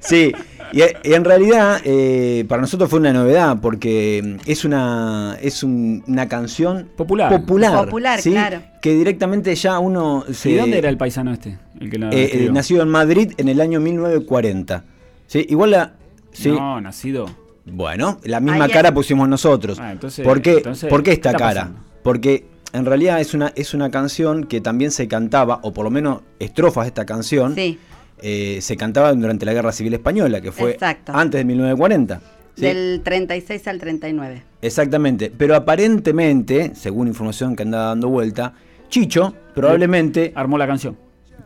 [0.01, 0.33] Sí,
[0.73, 6.03] y, y en realidad eh, para nosotros fue una novedad porque es una, es un-
[6.09, 7.31] una canción Popular.
[7.31, 8.33] popular, Popular, ¿sí?
[8.33, 8.63] claro.
[8.83, 10.51] que directamente ya uno se...
[10.51, 11.57] ¿Y dónde era el paisano este?
[11.81, 14.85] El que la eh, eh, nacido en Madrid en el año 1940.
[15.27, 15.47] ¿Sí?
[15.49, 15.93] Igual la...
[16.33, 16.51] Sí.
[16.51, 17.27] No, nacido.
[17.65, 19.79] Bueno, la misma Ahí- cara pusimos nosotros.
[19.81, 21.61] Ah, entonces- ¿Por, qué, entonces, ¿Por qué ¿qué esta cara?
[21.62, 21.81] pasando?
[22.03, 25.91] Porque en realidad es una, es una canción que también se cantaba, o por lo
[25.91, 27.79] menos estrofas de esta canción, Sí,
[28.23, 31.12] eh, se cantaba durante la Guerra Civil Española, que fue Exacto.
[31.15, 32.21] antes de 1940.
[32.55, 32.62] ¿sí?
[32.62, 34.43] del 36 al 39.
[34.62, 38.53] Exactamente, pero aparentemente, según información que andaba dando vuelta,
[38.89, 40.97] Chicho probablemente, Armó la canción.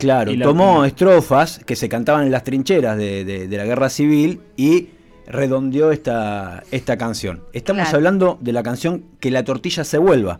[0.01, 3.65] Claro, y la- tomó estrofas que se cantaban en las trincheras de, de- de la
[3.65, 4.89] Guerra Civil y
[5.27, 7.43] redondeó esta, esta canción.
[7.53, 7.97] Estamos Claro.
[7.97, 10.39] hablando de la canción Que la tortilla se vuelva,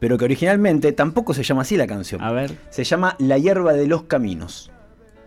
[0.00, 2.22] pero que originalmente tampoco se llama así la canción.
[2.22, 2.56] A ver.
[2.70, 4.70] Se llama La hierba de los caminos.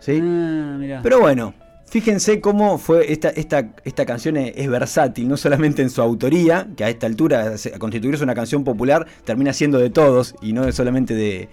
[0.00, 0.18] ¿sí?
[0.22, 1.00] Ah, mirá.
[1.02, 1.54] Pero bueno,
[1.88, 6.68] fíjense cómo fue esta, esta, esta canción es, es versátil, no solamente en su autoría,
[6.76, 10.70] que a esta altura, a constituirse una canción popular, termina siendo de todos y no
[10.72, 11.48] solamente de,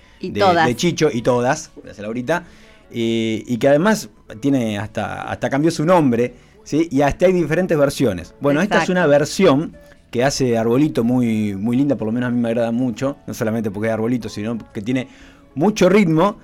[0.76, 2.43] Chicho y todas, gracias Laurita,
[2.91, 4.10] y, y que además
[4.41, 6.88] tiene hasta, hasta cambió su nombre, ¿sí?
[6.91, 8.34] y hasta hay diferentes versiones.
[8.41, 9.76] Bueno, esta es una versión
[10.12, 13.34] que hace Arbolito muy, muy linda, por lo menos a mí me agrada mucho, no
[13.34, 15.08] solamente porque es Arbolito, sino que tiene
[15.56, 16.38] mucho ritmo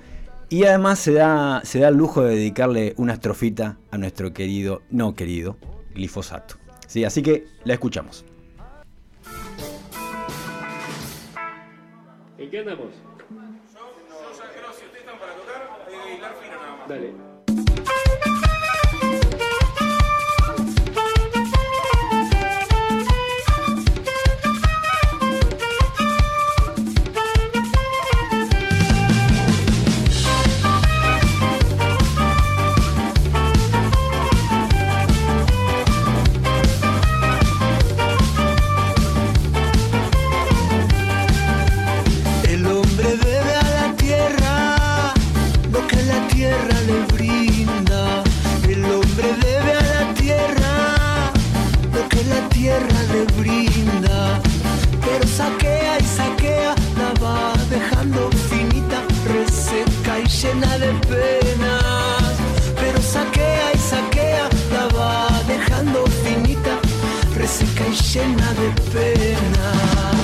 [0.52, 4.82] y además se da, se da el lujo de dedicarle una estrofita a nuestro querido,
[4.90, 5.56] no querido,
[5.94, 6.56] glifosato.
[6.86, 8.26] Sí, así que la escuchamos.
[12.36, 12.90] ¿En qué andamos?
[16.86, 17.31] Dale.
[61.00, 62.34] penas,
[62.80, 66.78] pero saquea y saquea, la va dejando finita,
[67.34, 70.22] reseca y llena de penas.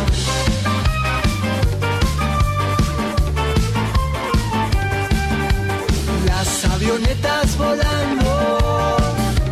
[6.27, 8.97] Las avionetas volando,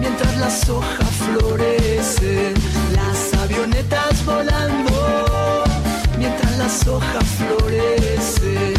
[0.01, 2.55] mientras las hojas florecen,
[2.95, 5.65] las avionetas volando,
[6.19, 8.75] mientras las hojas florecen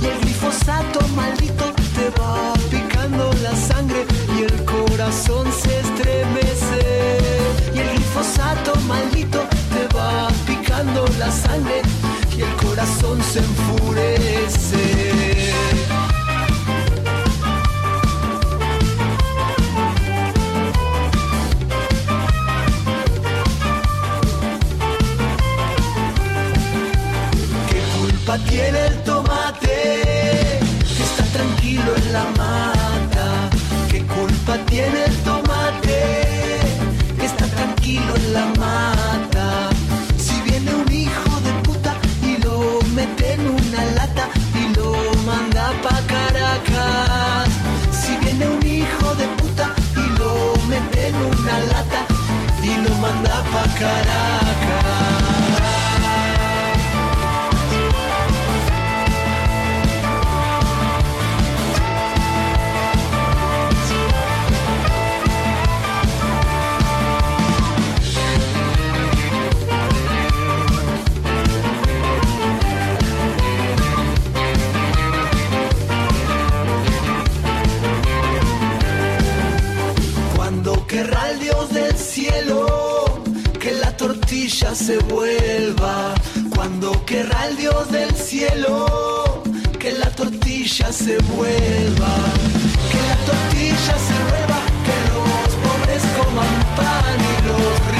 [0.00, 1.75] y el glifosato maldito
[2.06, 4.04] me va picando la sangre
[4.36, 7.18] y el corazón se estremece.
[7.74, 9.40] Y el glifosato maldito
[9.72, 11.82] te va picando la sangre
[12.36, 14.84] y el corazón se enfurece.
[27.70, 29.05] ¿Qué culpa tiene el
[53.76, 54.45] encarar.
[84.76, 86.14] Se vuelva.
[86.54, 89.42] Cuando querrá el Dios del cielo
[89.78, 92.14] que la tortilla se vuelva.
[92.90, 97.95] Que la tortilla se vuelva, que los pobres coman pan y los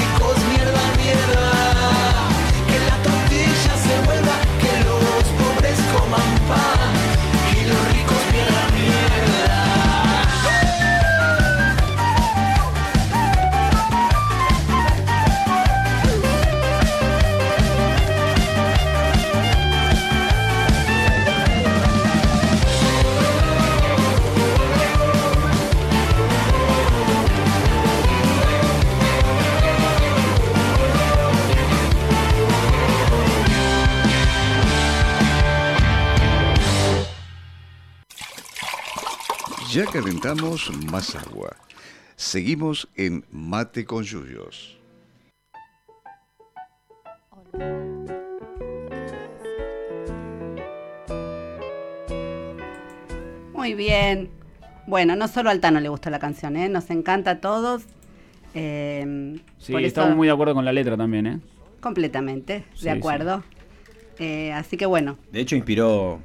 [39.71, 41.55] Ya calentamos más agua.
[42.15, 44.77] Seguimos en Mate con Yuyos.
[53.53, 54.29] Muy bien.
[54.85, 56.69] Bueno, no solo al Tano le gustó la canción, ¿eh?
[56.69, 57.83] nos encanta a todos.
[58.53, 61.39] Eh, Sí, estamos muy de acuerdo con la letra también, ¿eh?
[61.81, 63.43] Completamente, Sí, de acuerdo.
[64.19, 66.19] Eh, así que bueno, De hecho, inspiró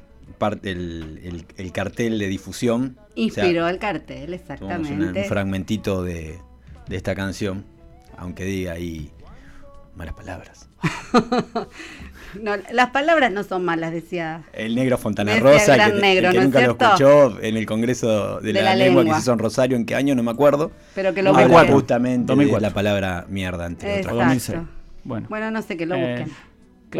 [0.62, 2.96] el, el- el cartel de difusión.
[2.98, 4.94] O sea, inspiró el cartel, tomamos exactamente.
[5.10, 6.38] una- un fragmentito de,
[6.88, 7.64] de esta canción,
[8.16, 9.10] aunque diga ahí
[9.94, 10.68] malas palabras.
[12.40, 14.44] No, las palabras no son malas, decía.
[14.54, 17.56] El negro Fontana Decía Rosa, gran que, negro, que ¿no es nunca lo escuchó en
[17.58, 19.16] el Congreso de, De la, la lengua, lengua.
[19.16, 20.14] que se hizo en Rosario, ¿en qué año?
[20.14, 20.70] No me acuerdo.
[20.94, 21.74] Pero que lo Habla busquen.
[21.74, 22.56] justamente 2004.
[22.56, 24.16] de la palabra mierda, entre otras Exacto.
[24.16, 24.58] O 2006.
[25.04, 25.26] Bueno.
[25.28, 26.36] Bueno, no sé, que lo Eh, busquen.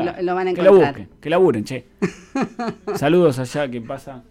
[0.00, 0.94] Claro, lo, lo van a Que lo encontrar.
[0.94, 1.84] busquen, que laburen, che.
[2.96, 4.22] Saludos allá, ¿qué pasa?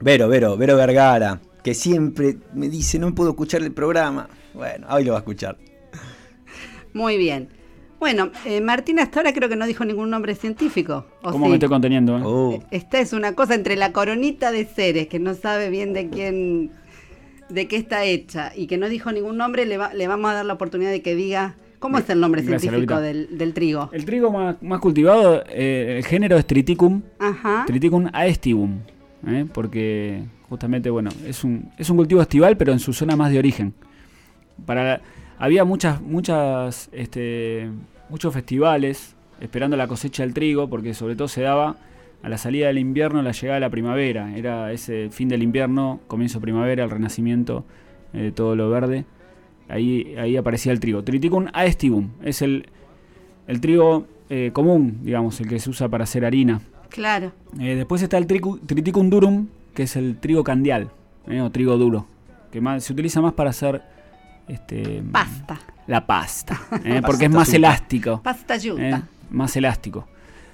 [0.00, 4.28] Vero, Vero, Vero Vergara, que siempre me dice, no puedo escuchar el programa.
[4.54, 5.56] Bueno, hoy lo va a escuchar.
[6.92, 7.48] Muy bien.
[7.98, 11.06] Bueno, eh, Martín hasta ahora creo que no dijo ningún nombre científico.
[11.22, 11.50] ¿o ¿Cómo sí?
[11.50, 12.18] me estoy conteniendo?
[12.18, 12.22] eh?
[12.24, 16.10] Oh, Esta es una cosa entre la coronita de seres, que no sabe bien de
[16.10, 16.72] quién,
[17.48, 20.34] de qué está hecha, y que no dijo ningún nombre, le, va- le vamos a
[20.34, 23.90] dar la oportunidad de que diga cómo es el nombre Gracias, científico del, del trigo.
[23.92, 27.64] El trigo más, más cultivado, eh, el género es Triticum, Ajá.
[27.66, 28.78] Triticum aestivum,
[29.26, 29.46] ¿eh?
[29.52, 33.38] porque justamente, bueno, es un, es un cultivo estival, pero en su zona más de
[33.38, 33.74] origen.
[34.64, 35.00] Para,
[35.38, 37.68] había muchas, muchas, este,
[38.08, 41.76] muchos festivales esperando la cosecha del trigo, porque sobre todo se daba
[42.22, 44.36] a la salida del invierno, la llegada de la primavera.
[44.36, 47.64] Era ese fin del invierno, comienzo primavera, el renacimiento,
[48.14, 49.04] eh, todo lo verde.
[49.68, 51.02] Ahí, ahí aparecía el trigo.
[51.02, 52.66] Triticum aestivum es el,
[53.46, 56.60] el trigo eh, común, digamos, el que se usa para hacer harina.
[56.88, 57.32] Claro.
[57.58, 60.90] Eh, después está el tricu- Triticum durum, que es el trigo candial,
[61.26, 62.06] eh, o trigo duro,
[62.52, 63.82] que más, se utiliza más para hacer
[64.48, 65.58] este, Pasta.
[65.88, 67.56] la pasta, eh, porque es más yuta.
[67.56, 68.20] elástico.
[68.22, 68.88] Pasta yuta.
[68.98, 70.06] eh, más elástico.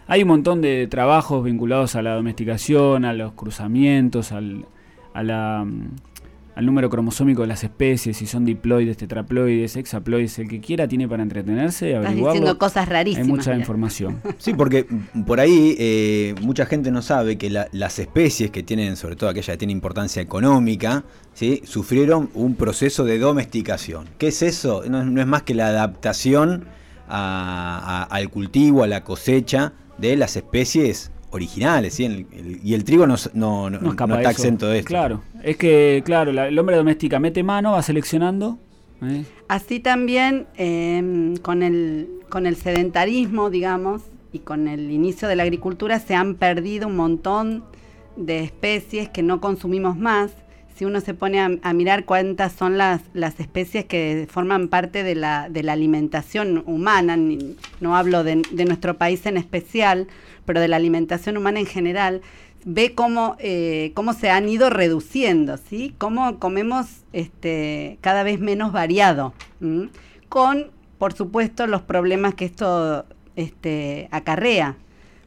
[0.09, 4.65] Hay un montón de trabajos vinculados a la domesticación, a los cruzamientos, al,
[5.15, 5.89] a la, mm,
[6.55, 11.09] al número cromosómico de las especies, si son diploides, tetraploides, hexaploides, el que quiera tiene
[11.09, 13.29] para entretenerse, Estás diciendo cosas Hay rarísimas.
[13.29, 13.61] mucha mira.
[13.61, 14.21] información.
[14.39, 14.87] Sí, porque
[15.27, 19.31] por ahí eh, mucha gente no sabe que la- las especies que tienen, sobre todo
[19.31, 21.63] aquellas que tienen importancia económica, ¿sí?
[21.65, 24.07] sufrieron un proceso de domesticación.
[24.19, 24.83] ¿Qué es eso?
[24.89, 26.67] No, es- no es más que la adaptación
[27.09, 31.95] a- a- al cultivo, a la cosecha de las especies originales.
[31.95, 32.05] ¿sí?
[32.05, 34.43] El- el- y el trigo no, no, no- no escapa no de está eso.
[34.43, 34.89] exento de esto.
[34.89, 38.59] Claro, es que, claro, la- el hombre doméstica mete mano, va seleccionando.
[39.03, 39.25] ¿eh?
[39.49, 45.43] Así también eh, con, el, con el sedentarismo, digamos, y con el inicio de la
[45.43, 47.65] agricultura se han perdido un montón
[48.17, 50.31] de especies que no consumimos más.
[50.75, 55.03] Si uno se pone a, a mirar cuántas son las, las especies que forman parte
[55.03, 60.07] de la, de la alimentación humana, ni- no hablo de, de nuestro país en especial,
[60.45, 62.23] pero de la alimentación humana en general,
[62.65, 65.95] ve cómo, eh, cómo se han ido reduciendo, ¿sí?
[65.99, 69.35] Cómo comemos este, cada vez menos variado,
[70.29, 73.05] con, por supuesto, los problemas que esto
[73.37, 74.77] este, acarrea,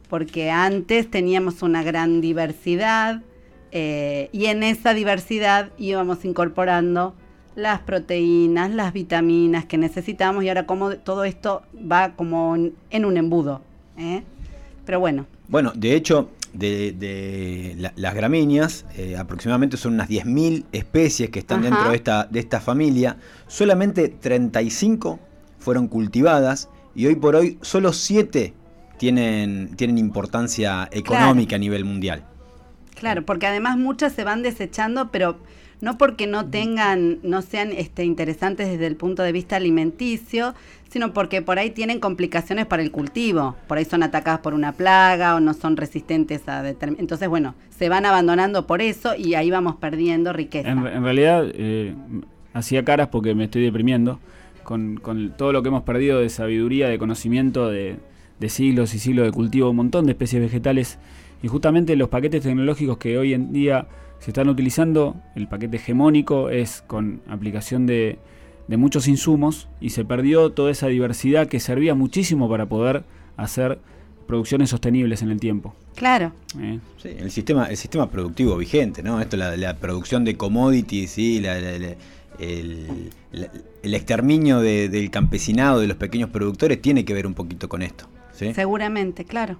[0.08, 3.22] porque antes teníamos una gran diversidad
[3.72, 7.14] eh, y en esa diversidad íbamos incorporando
[7.56, 13.16] las proteínas, las vitaminas que necesitamos y ahora como todo esto va como en un
[13.16, 13.62] embudo.
[13.98, 14.22] ¿eh?
[14.86, 20.64] Pero bueno, Bueno, de hecho, de, de la- las gramíneas, eh, aproximadamente son unas 10.000
[20.72, 21.68] especies que están Ajá.
[21.70, 23.18] dentro de esta, de esta familia.
[23.46, 25.20] Solamente 35
[25.58, 28.54] fueron cultivadas y hoy por hoy solo 7
[28.98, 32.24] tienen, tienen importancia económica a nivel mundial.
[32.94, 35.36] Claro, porque además muchas se van desechando, pero
[35.80, 40.54] no porque no tengan, no sean este, interesantes desde el punto de vista alimenticio,
[40.88, 43.56] sino porque por ahí tienen complicaciones para el cultivo.
[43.66, 47.00] Por ahí son atacadas por una plaga o no son resistentes a determinados.
[47.00, 50.70] Entonces, bueno, se van abandonando por eso y ahí vamos perdiendo riqueza.
[50.70, 51.94] En, en realidad, eh,
[52.54, 54.18] hacía caras porque me estoy deprimiendo
[54.62, 57.96] con, con todo lo que hemos perdido de sabiduría, de conocimiento, de,
[58.40, 60.98] de siglos y siglos de cultivo, un montón de especies vegetales.
[61.42, 63.86] Y justamente los paquetes tecnológicos que hoy en día
[64.18, 68.18] se están utilizando, el paquete hegemónico es con aplicación de,
[68.68, 73.04] de muchos insumos y se perdió toda esa diversidad que servía muchísimo para poder
[73.36, 73.78] hacer
[74.26, 75.74] producciones sostenibles en el tiempo.
[75.94, 76.80] Claro, ¿eh?
[77.00, 79.20] Sí, el sistema, el sistema productivo vigente, ¿no?
[79.20, 81.40] Esto, la, la producción de commodities, ¿sí?
[81.40, 81.94] La- la- la-
[82.40, 83.50] el, la-
[83.82, 87.82] el exterminio de- del campesinado, de los pequeños productores, tiene que ver un poquito con
[87.82, 88.08] esto.
[88.34, 88.52] ¿sí?
[88.52, 89.56] seguramente, claro.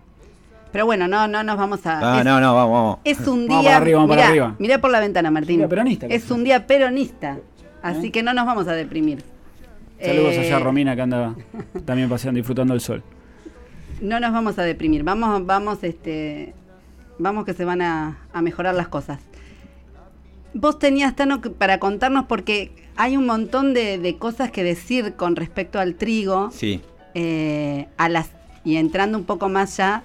[0.72, 2.16] Pero bueno, no, no nos vamos a.
[2.16, 2.98] Ah, es- no, no, vamos, vamos.
[3.05, 3.70] Es un Vamos día.
[3.72, 4.55] para arriba, vamos para arriba.
[4.59, 5.66] mirá por la ventana, Martín.
[5.68, 7.38] Peronista, Es un día peronista.
[7.83, 8.12] Así ¿Eh?
[8.12, 9.22] que no nos vamos a deprimir.
[10.02, 11.35] Saludos Eh, allá a Romina que anda
[11.87, 13.02] también paseando, disfrutando del sol.
[14.00, 15.02] No nos vamos a deprimir.
[15.05, 16.52] Vamos, vamos, este.
[17.18, 19.20] Vamos que se van a, a mejorar las cosas.
[20.52, 25.14] Vos tenías, Tano, que- para contarnos, porque hay un montón de, de cosas que decir
[25.14, 26.50] con respecto al trigo.
[26.50, 26.83] Sí,
[27.14, 28.29] eh, a las
[28.64, 30.02] y entrando un poco más ya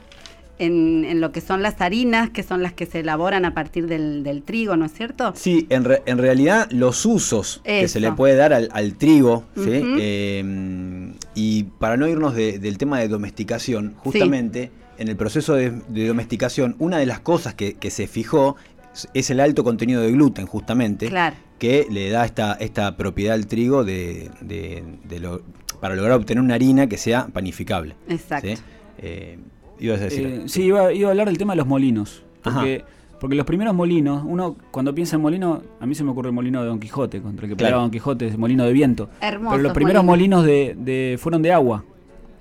[0.66, 3.88] en, en lo que son las harinas, que son las que se elaboran a partir
[3.88, 5.34] del, del trigo, ¿no es cierto?
[5.36, 9.44] sí en, re- en realidad los usos que se le puede dar al, al trigo.
[9.58, 15.72] Eh, y para no irnos de- del tema de domesticación, justamente en el proceso de,
[15.88, 18.56] de domesticación, una de las cosas que, que se fijó
[18.94, 21.08] es- es el alto contenido de gluten, justamente.
[21.08, 21.36] Claro.
[21.60, 25.42] que le da esta, esta propiedad al trigo de, de- de lo-
[25.80, 27.96] para lograr obtener una harina que sea panificable.
[28.10, 28.48] Exacto.
[28.48, 28.56] ¿sí?
[28.98, 29.38] Eh,
[29.82, 30.26] ibas a decir.
[30.28, 32.24] Eh, sí, iba, iba a hablar del tema de los molinos.
[32.44, 32.84] Porque,
[33.20, 36.34] porque los primeros molinos, uno cuando piensa en molino, a mí se me ocurre el
[36.36, 37.68] molino de Don Quijote, contra el que Claro.
[37.70, 39.10] peleaba Don Quijote, el molino de viento.
[39.22, 40.40] Hermosos Pero los primeros molinos.
[40.44, 41.84] molinos de, de- fueron de agua,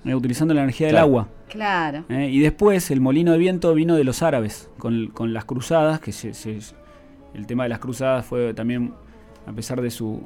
[0.05, 1.27] eh, utilizando la energía del agua.
[1.49, 2.05] Claro.
[2.07, 5.99] eh, y después el molino de viento vino de los árabes, con, con las cruzadas,
[5.99, 6.57] que se- se-
[7.33, 8.93] el tema de las cruzadas fue también,
[9.45, 10.21] a pesar de su,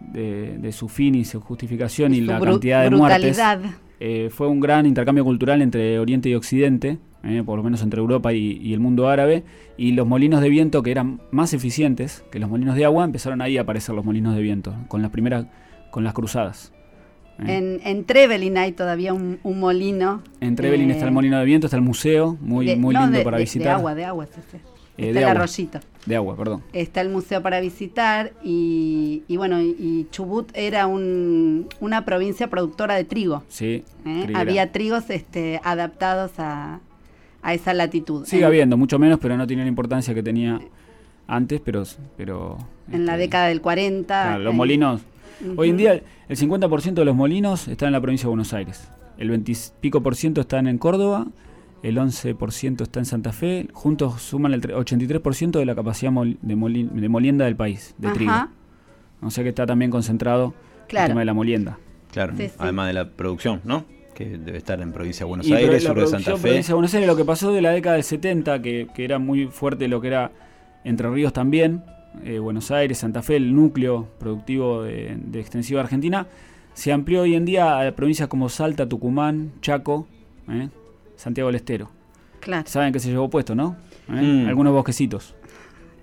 [0.00, 3.60] de, de su fin y su justificación y, su la cantidad de muertes, brutalidad.
[4.06, 8.00] Eh, fue un gran intercambio cultural entre Oriente y Occidente, eh, por lo menos entre
[8.00, 9.44] Europa y, y el mundo árabe,
[9.78, 13.40] y los molinos de viento que eran más eficientes que los molinos de agua, empezaron
[13.40, 15.46] ahí a aparecer los molinos de viento, con las primeras,
[15.90, 16.72] con las cruzadas.
[17.38, 17.56] eh.
[17.56, 20.22] En, en Trevelin hay todavía un, un molino.
[20.40, 23.18] En Trevelin está el molino de viento, está el museo, muy, de- muy no, lindo
[23.18, 23.68] de- para de- visitar.
[23.68, 24.40] De agua, de agua está
[24.98, 25.46] de el agua.
[26.06, 26.62] De agua, perdón.
[26.74, 32.94] Está el museo para visitar y, y bueno, y, Chubut era un- una provincia productora
[32.94, 33.42] de trigo.
[33.48, 33.84] Sí.
[34.04, 34.32] ¿eh?
[34.34, 36.80] Había trigos este, adaptados a,
[37.42, 38.26] a esa latitud.
[38.26, 40.60] Sigue En- habiendo, mucho menos, pero no tiene la importancia que tenía
[41.26, 41.84] antes, pero...
[42.18, 42.58] pero
[42.92, 44.04] En la este, década del 40.
[44.06, 45.00] claro, los eh, molinos.
[45.56, 48.88] Hoy en día el 50% de los molinos están en la provincia de Buenos Aires.
[49.18, 51.26] El 20 y pico por ciento están en Córdoba,
[51.84, 56.38] el 11% está en Santa Fe, juntos suman el tre- 83% de la capacidad mol-
[56.40, 58.32] de, moli- de molienda del país, de trigo.
[59.22, 61.08] O sea que está también concentrado el Claro.
[61.08, 61.78] tema de la molienda.
[62.12, 62.54] claro, sí, sí.
[62.58, 63.84] además de la producción, ¿no?
[64.14, 66.42] Que debe estar en provincia de Buenos Y Aires, sur de Santa Fe.
[66.42, 69.18] provincia de Buenos Aires, lo que pasó de la década del 70, que, que era
[69.18, 70.30] muy fuerte lo que era
[70.84, 71.82] Entre Ríos también,
[72.24, 76.26] eh, Buenos Aires, Santa Fe, el núcleo productivo de, de extensiva Argentina,
[76.74, 80.06] se amplió hoy en día a provincias como Salta, Tucumán, Chaco,
[80.48, 80.68] eh,
[81.16, 81.90] Santiago del Estero.
[82.40, 82.64] claro.
[82.66, 83.76] Saben que se llevó puesto, ¿no?
[84.08, 84.44] ¿Eh?
[84.44, 84.48] Mm.
[84.48, 85.34] Algunos bosquecitos.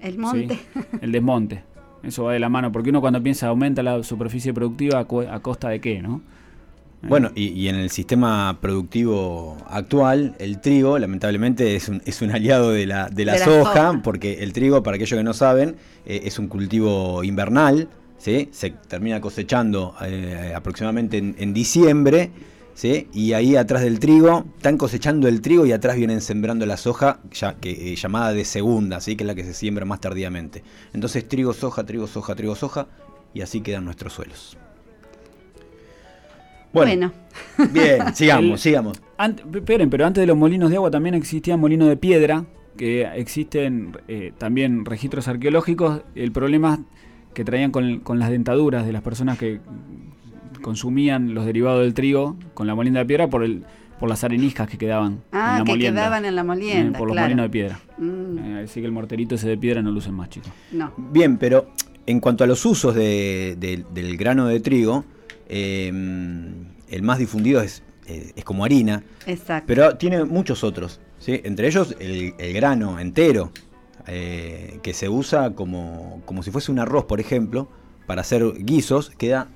[0.02, 0.18] El ¿sí?
[0.18, 0.60] monte.
[1.02, 1.64] El desmonte.
[2.04, 5.70] Eso va de la mano, porque uno cuando piensa aumenta la superficie productiva a, costa
[5.70, 6.22] de qué, ¿no?
[7.04, 12.32] Bueno, y, y en el sistema productivo actual, el trigo, lamentablemente, es un, es un
[12.32, 14.02] aliado de la, de la De la soja, soja.
[14.04, 17.88] porque el trigo, para aquellos que no saben, eh, es un cultivo invernal,
[18.20, 18.50] ¿sí?
[18.52, 22.30] se termina cosechando eh, aproximadamente en, en diciembre,
[22.82, 23.08] ¿sí?
[23.14, 27.20] y ahí atrás del trigo, están cosechando el trigo y atrás vienen sembrando la soja,
[27.32, 29.16] ya, que, eh, llamada de segunda, ¿sí?
[29.16, 30.64] que es la que se siembra más tardíamente.
[30.92, 32.88] Entonces, trigo, soja, trigo, soja, trigo, soja,
[33.36, 34.58] y así quedan nuestros suelos.
[36.74, 37.12] Bueno,
[37.72, 39.02] Bien, sigamos, El- sigamos.
[39.16, 42.46] Ante- esperen, pero antes de los molinos de agua también existían molinos de piedra,
[42.78, 46.02] que existen eh, también registros arqueológicos.
[46.16, 46.84] El problema
[47.36, 49.60] que traían con, con las dentaduras de las personas que
[50.62, 53.64] consumían los derivados del trigo con la molienda de piedra por el
[54.00, 56.02] por las areniscas que quedaban en ah, la que molienda.
[56.02, 57.80] quedaban en la eh, molienda, por los molinos de piedra.
[58.00, 60.50] Mm, Eh, así que el morterito ese de piedra no lo usen más, chicos.
[60.72, 60.92] no.
[60.98, 61.70] Bien, pero
[62.08, 65.06] en cuanto a los usos de- de- del grano de trigo,
[65.48, 65.88] eh,
[66.90, 69.66] el más difundido es, eh, es como harina, Exacto.
[69.68, 71.00] pero tiene muchos otros.
[71.20, 71.40] ¿sí?
[71.44, 73.52] Entre ellos el, el grano entero,
[74.08, 77.70] eh, que se usa como, como si fuese un arroz, por ejemplo,
[78.08, 79.48] para hacer guisos, queda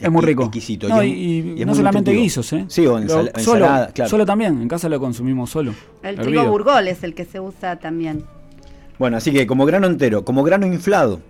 [0.00, 0.44] Es muy rico.
[0.44, 0.88] exquisito.
[0.88, 2.22] No, y y, es- y y es no solamente nutritivo.
[2.22, 2.64] guisos, ¿eh?
[2.68, 4.10] Sí, o ensala- solo, ensalada, claro.
[4.10, 5.72] solo también, en casa lo consumimos solo.
[6.02, 6.24] el hervido.
[6.42, 8.24] trigo burgol es el que se usa también.
[8.98, 11.20] Bueno, así que como grano entero, como grano inflado.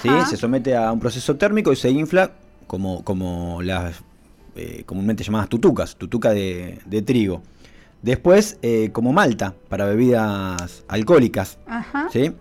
[0.00, 0.08] ¿sí?
[0.30, 2.30] se somete a un proceso térmico y se infla
[2.68, 3.96] como, como las
[4.54, 7.42] eh, comúnmente llamadas tutucas, tutuca de, de trigo.
[8.00, 12.08] Después, eh, como malta para bebidas alcohólicas, Ajá.
[12.12, 12.32] ¿sí?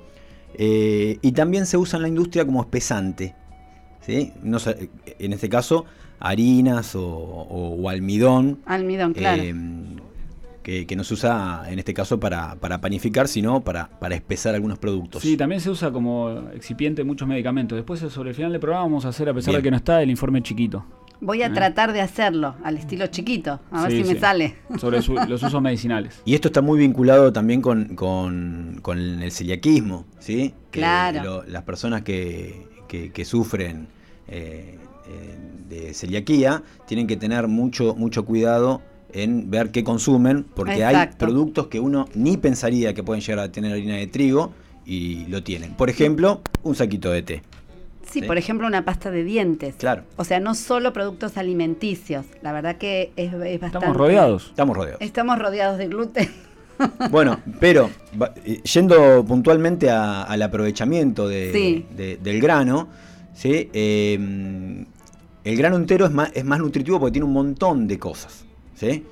[0.55, 3.33] Eh, y también se usa en la industria como espesante,
[4.01, 4.33] ¿sí?
[4.43, 4.89] No sé,
[5.19, 5.85] en este caso,
[6.19, 9.41] harinas o, o- o almidón, Almidón, claro.
[9.43, 9.55] eh,
[10.63, 14.53] que, que no se usa en este caso para, para panificar, sino para, para espesar
[14.53, 15.23] algunos productos.
[15.23, 17.75] Sí, también se usa como excipiente en muchos medicamentos.
[17.75, 19.59] Después, sobre el final del programa, vamos a hacer, a pesar Bien.
[19.61, 20.85] de que no está, el informe chiquito.
[21.19, 21.49] Voy a eh.
[21.51, 24.55] tratar de hacerlo al estilo chiquito, a ver Sí, si me sale.
[24.77, 26.21] Sobre su- los usos medicinales.
[26.25, 30.53] Y esto está muy vinculado también con, con- con el celiaquismo, ¿sí?
[30.69, 31.23] Que Claro.
[31.23, 33.87] lo- las personas que, que- que sufren
[34.27, 34.77] eh,
[35.07, 35.37] eh,
[35.69, 38.81] de celiaquía tienen que tener mucho, mucho cuidado
[39.13, 43.51] en ver qué consumen, porque hay productos que uno ni pensaría que pueden llegar a
[43.51, 44.51] tener harina de trigo
[44.85, 45.73] y lo tienen.
[45.73, 47.41] Por ejemplo, un saquito de té.
[48.09, 48.27] Sí, Sí.
[48.27, 49.75] por ejemplo, una pasta de dientes.
[49.75, 52.25] Claro, O sea, no solo productos alimenticios.
[52.41, 53.65] La verdad que es, es bastante.
[53.77, 54.47] Estamos rodeados.
[54.49, 55.01] estamos rodeados.
[55.01, 56.29] Estamos rodeados de gluten.
[57.09, 57.89] Bueno, pero
[58.45, 61.85] eh, yendo puntualmente a- al aprovechamiento de- Sí.
[61.95, 62.87] de- del grano,
[63.33, 63.69] ¿sí?
[63.73, 64.85] Eh,
[65.43, 68.45] el grano entero es más, es más nutritivo porque tiene un montón de cosas.
[68.75, 69.03] ¿sí?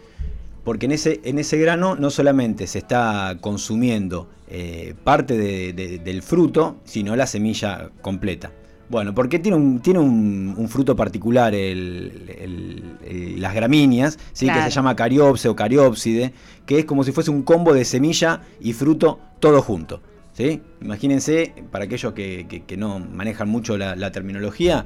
[0.64, 6.00] Porque en ese, en ese grano no solamente se está consumiendo eh, parte de- de-
[6.00, 8.52] del fruto, sino la semilla completa.
[8.90, 14.48] Bueno, porque tiene un, tiene un, un fruto particular el- el- el- las gramíneas, ¿sí?
[14.48, 16.34] que se llama cariopse o cariópside,
[16.66, 20.02] que es como si fuese un combo de semilla y fruto todo junto.
[20.34, 20.62] ¿sí?
[20.82, 24.86] Imagínense, para aquellos que, que- que no manejan mucho la, la terminología,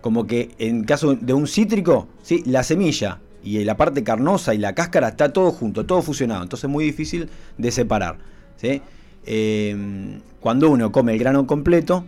[0.00, 2.42] como que en caso de un cítrico, ¿sí?
[2.46, 6.64] la semilla y la parte carnosa y la cáscara está todo junto, todo fusionado, entonces
[6.64, 7.28] es muy difícil
[7.58, 8.16] de separar.
[8.56, 8.80] ¿sí?
[9.26, 12.04] Eh, cuando uno come el grano completo,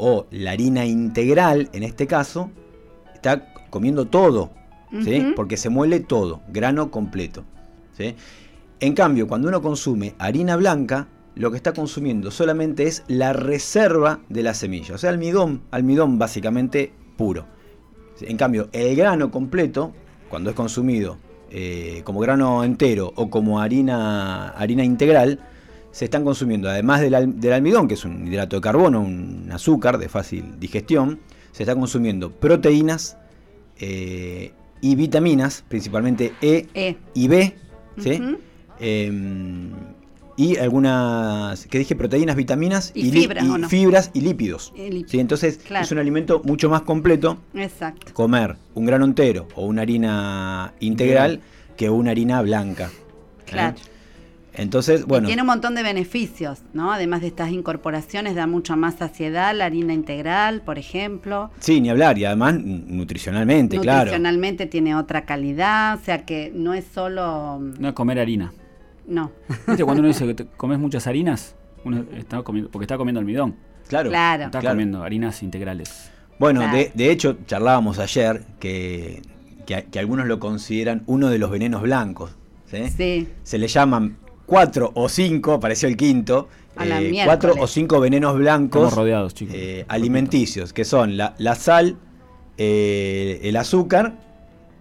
[0.00, 2.50] o la harina integral en este caso,
[3.14, 4.50] está comiendo todo,
[5.04, 5.32] ¿sí?
[5.36, 7.44] Porque se muele todo, grano completo.
[7.96, 8.14] ¿sí?
[8.80, 14.20] En cambio, cuando uno consume harina blanca, lo que está consumiendo solamente es la reserva
[14.28, 17.46] de la semilla, o sea, almidón, almidón básicamente puro.
[18.22, 19.92] En cambio, el grano completo,
[20.28, 21.18] cuando es consumido
[21.50, 25.40] eh, como grano entero o como harina, harina integral,
[25.92, 29.48] se están consumiendo, además del, al- del almidón, que es un hidrato de carbono, un
[29.52, 31.18] azúcar de fácil digestión,
[31.52, 33.16] se está consumiendo proteínas
[33.80, 37.54] eh, y vitaminas, principalmente E Eh, y B,
[37.98, 38.20] ¿sí?
[38.78, 39.70] Em,
[40.36, 43.68] y algunas, que dije, proteínas, vitaminas Y ¿o no?
[43.68, 44.72] fibras y lípidos.
[44.74, 45.10] Y lípidos.
[45.10, 45.20] ¿sí?
[45.20, 45.84] Entonces Claro.
[45.84, 48.14] es un alimento mucho más completo Exacto.
[48.14, 51.40] comer un grano entero o una harina integral
[51.76, 52.90] que una harina blanca.
[53.46, 53.74] ¿eh?
[54.54, 56.92] Entonces, bueno, Y tiene un montón de beneficios, ¿no?
[56.92, 61.50] Además de estas incorporaciones, da mucha más saciedad la harina integral, por ejemplo.
[61.60, 63.98] sí, ni hablar, y además n- nutricionalmente, claro.
[64.06, 67.58] Nutricionalmente tiene otra calidad, o sea que no es solo.
[67.60, 68.52] No es comer harina.
[69.06, 69.32] No,
[69.66, 71.54] ¿Viste cuando uno dice que te comes muchas harinas?
[71.84, 73.56] Uno está comiendo, porque está comiendo almidón.
[73.88, 74.10] Claro.
[74.10, 74.44] claro.
[74.44, 74.74] Está Claro.
[74.74, 76.10] comiendo harinas integrales.
[76.38, 76.76] Bueno, Claro.
[76.76, 79.22] de, de hecho, charlábamos ayer que,
[79.66, 82.36] que, que algunos lo consideran uno de los venenos blancos.
[82.66, 82.88] ¿sí?
[82.96, 84.16] Sí, Se le llaman
[84.50, 89.32] cuatro o cinco, apareció el quinto, A la eh, cuatro o cinco venenos blancos rodeados,
[89.32, 89.54] chicos.
[89.56, 91.96] eh, alimenticios, que son la, la sal,
[92.58, 94.14] eh, el azúcar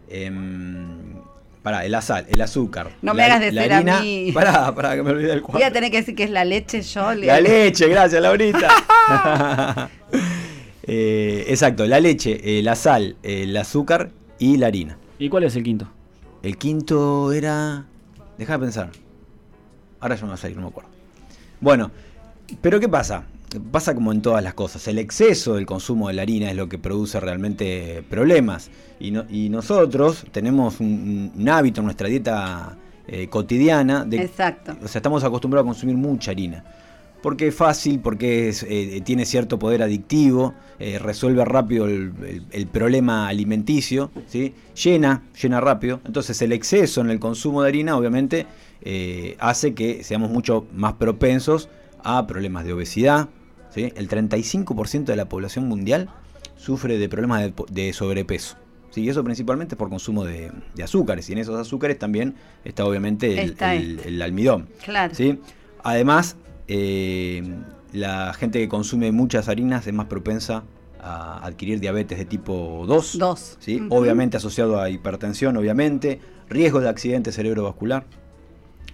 [0.10, 1.14] em,
[1.62, 2.90] pará, la sal, el azúcar.
[3.04, 4.32] No me la- hagas la decir a harina- mí.
[4.34, 6.82] Pará, pará, que me olvidé el Voy a tener que decir que es la leche
[6.82, 7.14] yo.
[7.14, 8.70] le- La leche, gracias, Laurita.
[10.92, 14.10] Eh, exacto, la leche, eh, la sal, el azúcar
[14.40, 14.98] y la harina.
[15.20, 15.88] ¿Y cuál es el quinto?
[16.42, 17.86] El quinto era.
[18.40, 18.90] Deja de pensar.
[20.00, 20.90] Ahora ya me va a salir, no me acuerdo.
[21.62, 21.92] Bueno,
[22.62, 23.24] pero ¿qué pasa?
[23.72, 24.88] Pasa como en todas las cosas.
[24.88, 28.70] El exceso del consumo de la harina es lo que produce realmente problemas.
[29.00, 32.78] Y, no- y nosotros tenemos un, un hábito en nuestra dieta
[33.08, 34.74] eh, cotidiana de, Exacto.
[34.84, 36.64] o sea, estamos acostumbrados a consumir mucha harina.
[37.24, 42.46] Porque es fácil, porque es, eh, tiene cierto poder adictivo, eh, resuelve rápido el, el-
[42.52, 44.54] el problema alimenticio, ¿sí?
[44.82, 46.00] llena, llena rápido.
[46.06, 48.46] Entonces el exceso en el consumo de harina obviamente
[48.82, 51.70] eh, hace que seamos mucho más propensos
[52.04, 53.30] a problemas de obesidad.
[53.70, 53.92] ¿sí?
[53.96, 56.10] El 35% de la población mundial
[56.56, 58.58] sufre de problemas de, sobrepeso.
[58.92, 59.02] ¿sí?
[59.04, 61.30] Y eso principalmente por consumo de, de azúcares.
[61.30, 64.68] Y en esos azúcares también está obviamente el- Está el- el almidón.
[64.84, 65.14] Claro.
[65.16, 65.40] ¿sí?
[65.84, 66.36] Además,
[66.68, 67.44] eh,
[67.94, 70.64] la gente que consume muchas harinas es más propensa
[71.02, 73.18] a adquirir diabetes de tipo 2.
[73.18, 73.58] Dos.
[73.60, 73.78] ¿sí?
[73.82, 73.88] Ujú.
[73.96, 76.20] Obviamente asociado a hipertensión, obviamente.
[76.50, 78.06] Riesgo de accidente cerebrovascular.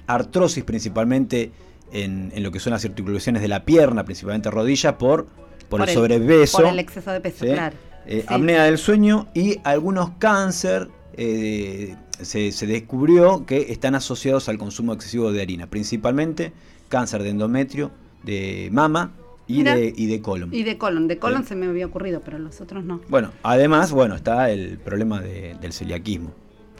[0.08, 1.52] Artrosis principalmente
[1.92, 5.28] en, en lo que son las articulaciones de la pierna, principalmente rodillas, por,
[5.70, 6.60] por, el, sobrepeso.
[6.60, 7.52] Por el exceso de peso, ¿sí?
[7.52, 7.76] claro.
[8.08, 8.34] Eh, Sí.
[8.34, 14.94] Apnea del sueño y algunos cáncer eh, se, se descubrió que están asociados al consumo
[14.94, 16.54] excesivo de harina, principalmente
[16.88, 17.90] cáncer de endometrio,
[18.24, 19.12] de mama
[19.48, 19.76] y, Mira.
[19.76, 20.54] de, y de colon.
[20.54, 21.08] Y de colon.
[21.08, 21.50] De colon Sí.
[21.50, 23.02] se me había ocurrido, pero los otros no.
[23.10, 26.32] Bueno, además, bueno, está el problema de- del celiaquismo.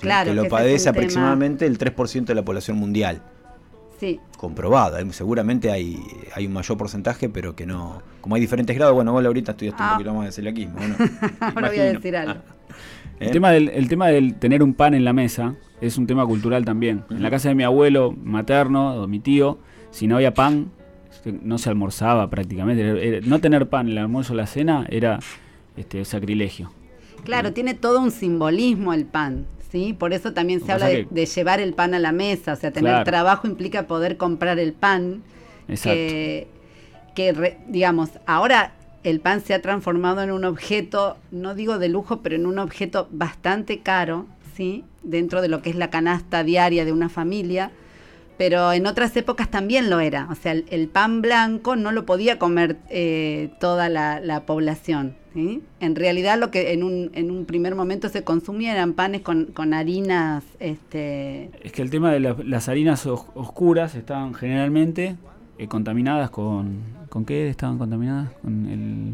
[0.02, 3.22] Que que lo es padece tema- aproximadamente el 3% de la población mundial.
[4.00, 4.20] Sí.
[4.38, 5.98] Comprobado, hay- seguramente hay,
[6.36, 8.02] hay un mayor porcentaje, pero que no.
[8.22, 9.92] Como hay diferentes grados, bueno, vos ahorita estudiaste Ah.
[9.92, 10.76] un poquito más de celiaquismo.
[10.78, 10.96] bueno,
[11.40, 12.34] Ahora voy a decir algo.
[13.20, 13.28] ¿Eh?
[13.28, 16.26] El, tema del, el tema del tener un pan en la mesa es un tema
[16.26, 17.06] cultural también.
[17.10, 19.60] En la casa de mi abuelo materno o mi tío,
[19.92, 20.72] si no había pan,
[21.42, 23.22] no se almorzaba prácticamente.
[23.22, 25.20] No tener pan en el almuerzo o la cena era
[25.78, 26.72] este, sacrilegio.
[27.24, 29.92] Claro, tiene todo un simbolismo el pan, ¿sí?
[29.92, 32.56] Por eso también se habla de, que- de llevar el pan a la mesa, o
[32.56, 33.04] sea, tener Claro.
[33.04, 35.22] trabajo implica poder comprar el pan,
[35.68, 35.90] Exacto.
[35.98, 36.48] que,
[37.14, 38.72] que re- digamos, ahora
[39.04, 42.58] el pan se ha transformado en un objeto, no digo de lujo, pero en un
[42.58, 44.86] objeto bastante caro, ¿sí?
[45.04, 47.72] Dentro de lo que es la canasta diaria de una familia.
[48.38, 50.28] Pero en otras épocas también lo era.
[50.30, 55.16] O sea, el, el pan blanco no lo podía comer eh, toda la, la población.
[55.34, 55.62] ¿sí?
[55.80, 59.46] En realidad lo que en un, en un primer momento se consumía eran panes con,
[59.46, 65.16] con harinas este, Es que el tema de la- las harinas os- oscuras estaban generalmente
[65.58, 66.94] eh, contaminadas con...
[67.10, 68.30] ¿Con qué estaban contaminadas?
[68.42, 69.14] Con el,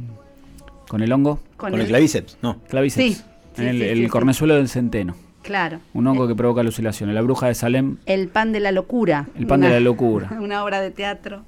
[0.89, 1.36] con el hongo.
[1.57, 2.57] con Con el el- clavíceps, no.
[2.67, 3.05] Clavíceps.
[3.05, 3.13] Sí,
[3.55, 4.09] sí, En el, sí, el sí, sí.
[4.09, 5.15] cornezuelo del centeno.
[5.44, 5.80] Claro.
[5.94, 7.16] Un hongo que provoca alucinaciones.
[7.16, 9.28] La bruja de Salem, El pan de la locura.
[9.38, 10.30] El pan de la locura.
[10.39, 11.42] Una obra de teatro,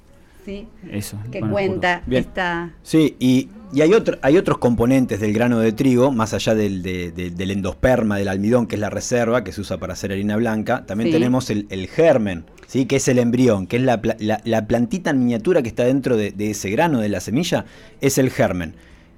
[0.44, 0.66] ¿sí?
[0.90, 1.18] eso.
[1.24, 2.22] el Que cuenta Bien.
[2.24, 2.70] esta...
[2.82, 6.82] Sí, y, y hay, otro, hay otros componentes del grano de trigo, más allá del,
[6.82, 10.10] de- de- del endosperma, del almidón, que es la reserva, que se usa para hacer
[10.12, 10.84] harina blanca.
[10.86, 11.12] También Sí.
[11.12, 12.86] tenemos el, el germen, ¿sí?
[12.86, 15.84] que es el embrión, que es la, pla- la- la plantita en miniatura que está
[15.84, 17.64] dentro de, de ese grano, de la semilla,
[18.00, 18.74] es el germen.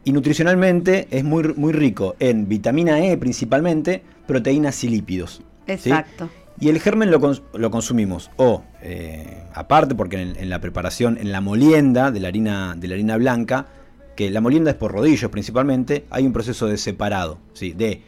[0.07, 5.43] Y nutricionalmente es muy, muy rico en vitamina E principalmente, proteínas y lípidos.
[5.67, 5.73] ¿sí?
[5.73, 6.31] Exacto.
[6.61, 11.19] Y el germen lo, cons- lo consumimos o eh, aparte, porque en, en la preparación,
[11.21, 13.67] en la molienda de la, harina, de la harina blanca,
[14.15, 17.73] que la molienda es por rodillos principalmente, hay un proceso de separado ¿sí?
[17.73, 18.01] de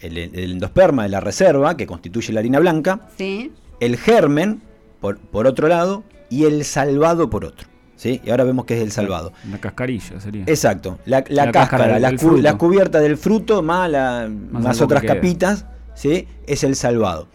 [0.00, 3.50] el, el endosperma de la reserva, que constituye la harina blanca, ¿Sí?
[3.80, 4.60] el germen
[5.00, 7.66] por, por otro lado y el salvado por otro.
[7.96, 8.20] ¿Sí?
[8.24, 9.32] Y ahora vemos qué es el salvado.
[9.50, 10.44] La cascarilla sería.
[10.46, 12.42] Exacto, la, la La cáscara, la, del cu- fruto.
[12.42, 16.28] la cubierta del fruto más, la- más otras que capitas, ¿sí?
[16.46, 17.28] es el salvado.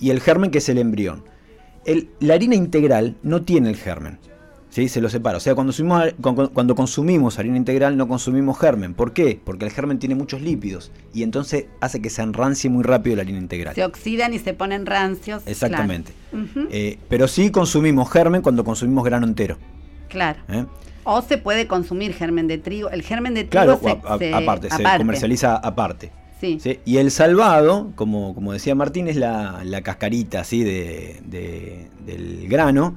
[0.00, 1.24] Y el germen que es el embrión.
[1.84, 4.18] El- la harina integral no tiene el germen,
[4.68, 4.88] ¿sí?
[4.88, 5.38] se lo separa.
[5.38, 8.94] O sea, cuando consumimos, cu- cuando consumimos harina integral no consumimos germen.
[8.94, 9.40] ¿Por qué?
[9.42, 13.22] Porque el germen tiene muchos lípidos y entonces hace que se enrancie muy rápido la
[13.22, 13.74] harina integral.
[13.74, 15.42] Se oxidan y se ponen rancios.
[15.46, 16.12] Exactamente.
[16.30, 16.68] Claro.
[16.70, 19.56] Eh, pero sí consumimos germen cuando consumimos grano entero.
[20.08, 20.40] Claro.
[20.48, 20.64] ¿eh?
[21.04, 22.90] O se puede consumir germen de trigo.
[22.90, 26.10] El germen de trigo Claro, se, a- a- se- aparte, se comercializa aparte.
[26.40, 26.58] Sí.
[26.60, 26.80] ¿sí?
[26.84, 32.46] Y el salvado, como, como decía Martín, es la, la cascarita así de, de- del
[32.48, 32.96] grano.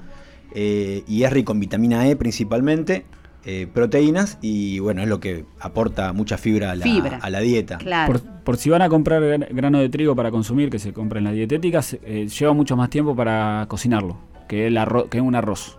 [0.54, 3.06] eh, y es rico en vitamina E principalmente,
[3.46, 7.20] eh, proteínas y bueno, es lo que aporta mucha fibra a la, Fibra.
[7.22, 7.78] a la dieta.
[7.78, 8.12] Claro.
[8.12, 11.20] Por, por si van a comprar gran- grano de trigo para consumir, que se compra
[11.20, 14.18] en las dietéticas, eh, lleva mucho más tiempo para cocinarlo
[14.50, 15.78] que, el arroz, que un arroz.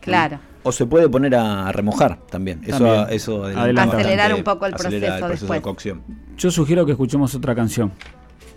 [0.00, 0.38] Claro.
[0.64, 2.62] O se puede poner a remojar también.
[2.66, 3.06] Eso, También.
[3.10, 6.02] eso adelanta Adelanta Acelerar un poco el acelera proceso el proceso de cocción.
[6.36, 7.92] Yo sugiero que escuchemos otra canción.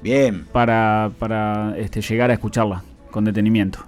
[0.01, 0.45] Bien.
[0.51, 3.79] para, para este, llegar a escucharla con detenimiento.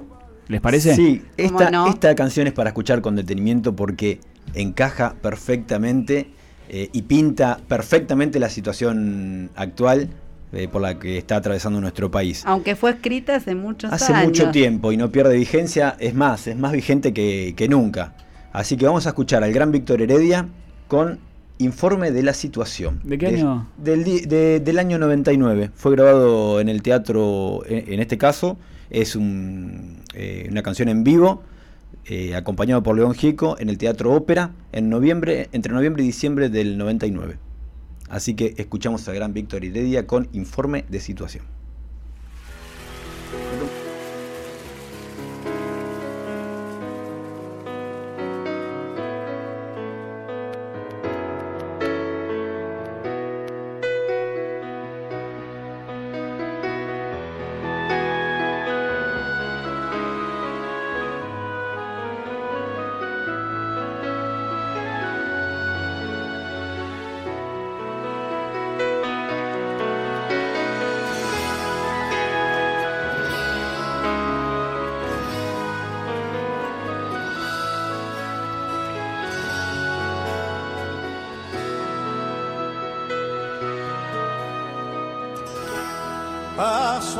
[0.48, 0.96] ¿Les parece?
[0.96, 1.88] Sí, ¿Cómo esta, no?
[1.88, 4.20] esta canción es para escuchar con detenimiento porque
[4.54, 6.32] encaja perfectamente
[6.70, 10.10] eh, y pinta perfectamente la situación actual
[10.54, 12.44] eh, por la que está atravesando nuestro país.
[12.46, 14.28] Aunque fue escrita hace muchos Hace años.
[14.28, 18.14] mucho tiempo y no pierde vigencia, es más, es más vigente que, que nunca.
[18.52, 20.48] Así que vamos a escuchar al gran Víctor Heredia
[20.88, 21.20] con
[21.60, 23.00] informe de la situación.
[23.04, 23.68] ¿De qué año?
[23.78, 25.72] del, de- del año 99.
[25.76, 28.58] Fue grabado en el teatro, en, en este caso,
[28.90, 31.44] es un, eh, una canción en vivo,
[32.06, 36.50] eh, acompañado por León Gieco en el Teatro Ópera en noviembre, entre noviembre y diciembre
[36.50, 37.38] del 99.
[38.10, 41.59] Así que escuchamos al gran Víctor Heredia con informe de situación.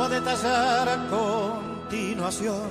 [0.00, 2.70] Paso a detallar a continuación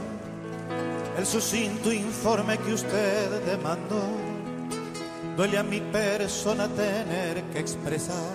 [1.15, 4.01] el sucinto informe que usted demandó.
[5.37, 8.33] Duele a mi persona tener que expresar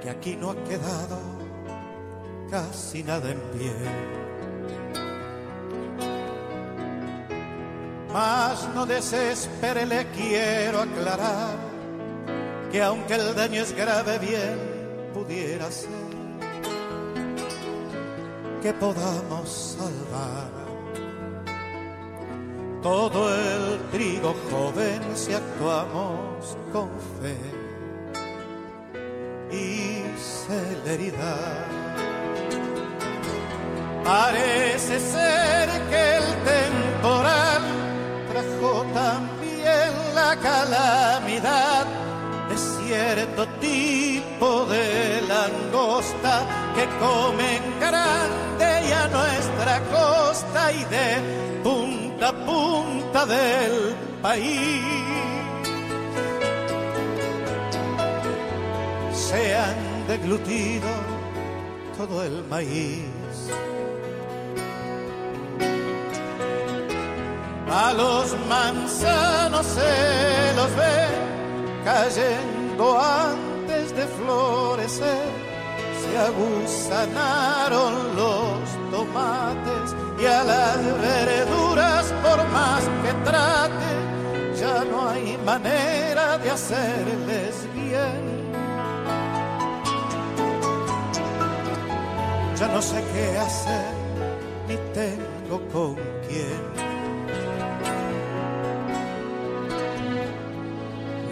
[0.00, 1.18] que aquí no ha quedado
[2.50, 3.74] casi nada en pie.
[8.10, 11.54] Mas no desespere, le quiero aclarar
[12.72, 14.58] que aunque el daño es grave, bien
[15.12, 15.97] pudiera ser
[18.62, 20.50] que podamos salvar
[22.82, 26.88] todo el trigo joven si actuamos con
[27.20, 27.36] fe
[29.50, 31.66] y celeridad.
[34.04, 37.62] Parece ser que el temporal
[38.30, 41.86] trajo también la calamidad
[42.48, 48.47] de cierto tipo de langosta que comen grande
[49.58, 54.82] y a nuestra costa y de punta a punta del país.
[59.12, 60.88] Se han deglutido
[61.96, 63.04] todo el maíz.
[67.70, 71.06] A los manzanos se los ve
[71.84, 75.37] cayendo antes de florecer.
[76.08, 83.92] Se aguzanaron los tomates y a las verduras, por más que trate,
[84.58, 88.52] ya no hay manera de hacerles bien.
[92.58, 93.92] Ya no sé qué hacer,
[94.66, 95.94] ni tengo con
[96.26, 96.62] quién.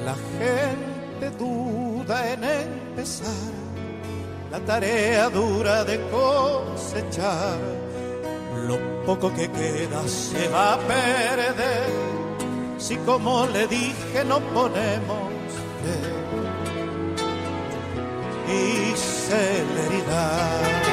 [0.04, 3.65] La gente duda en empezar
[4.56, 7.58] la tarea dura de cosechar.
[8.66, 11.90] Lo poco que queda se va a perder
[12.78, 15.32] si como le dije no ponemos
[15.82, 15.98] fe
[18.52, 20.85] y celeridad.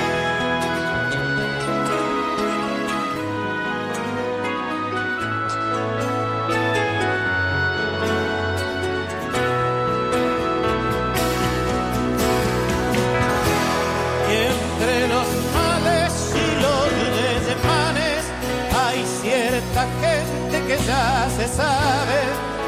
[20.88, 22.19] Ya se sabe,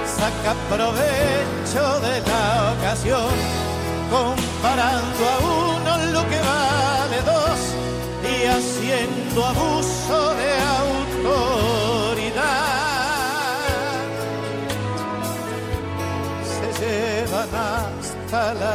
[0.06, 3.34] saca provecho de la ocasión,
[4.10, 7.60] comparando a uno lo que vale dos
[8.24, 11.66] y haciendo abuso de autoridad.
[16.56, 18.74] Se llevan hasta la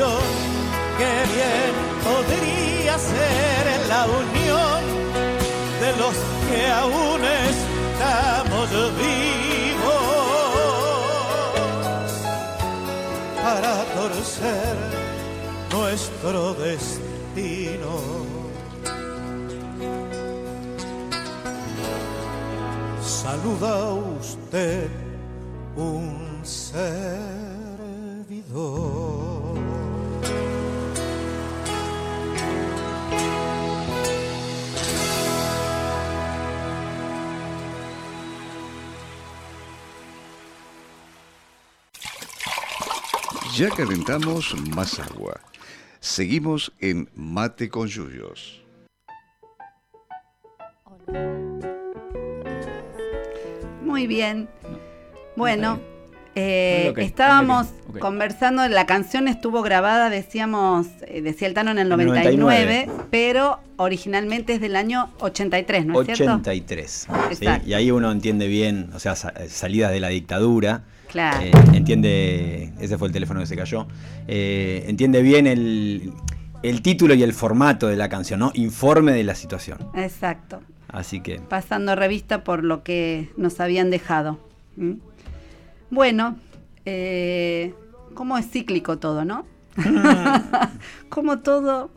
[0.00, 0.20] solución
[0.98, 1.72] que bien
[2.04, 4.80] podría ser la unión
[5.80, 6.14] de los
[6.48, 10.02] que aún estamos vivos
[13.42, 14.76] para torcer
[15.72, 17.94] nuestro destino.
[23.02, 23.74] Saluda
[24.20, 24.88] usted
[25.76, 26.80] un servidor.
[43.60, 45.38] Ya calentamos más agua.
[46.00, 48.62] Seguimos en Mate con Yuyos.
[53.84, 54.48] Muy bien.
[55.36, 55.78] Bueno,
[56.34, 57.66] eh, estábamos
[57.98, 62.86] conversando, la canción estuvo grabada, decíamos, eh, decía el Tano en el En el 99,
[62.86, 63.06] 99.
[63.10, 66.34] pero originalmente es del año 83, ¿no es cierto?
[66.36, 67.08] 83.
[67.38, 67.46] ¿sí?
[67.66, 70.84] Y ahí uno entiende bien, o sea, sa- salidas de la dictadura.
[71.10, 71.40] Claro.
[71.42, 73.86] eh, entiende, ese fue el teléfono que se cayó.
[74.28, 76.12] eh, entiende bien el,
[76.62, 78.52] el título y el formato de la canción, ¿no?
[78.54, 79.78] Informe de la situación.
[79.94, 80.60] Exacto.
[80.88, 81.38] Así que.
[81.40, 84.38] pasando revista por lo que nos habían dejado.
[84.76, 84.94] ¿Mm?
[85.90, 86.36] Bueno,
[86.84, 87.74] eh,
[88.14, 89.44] cómo es cíclico todo, ¿no?
[91.08, 91.90] como todo.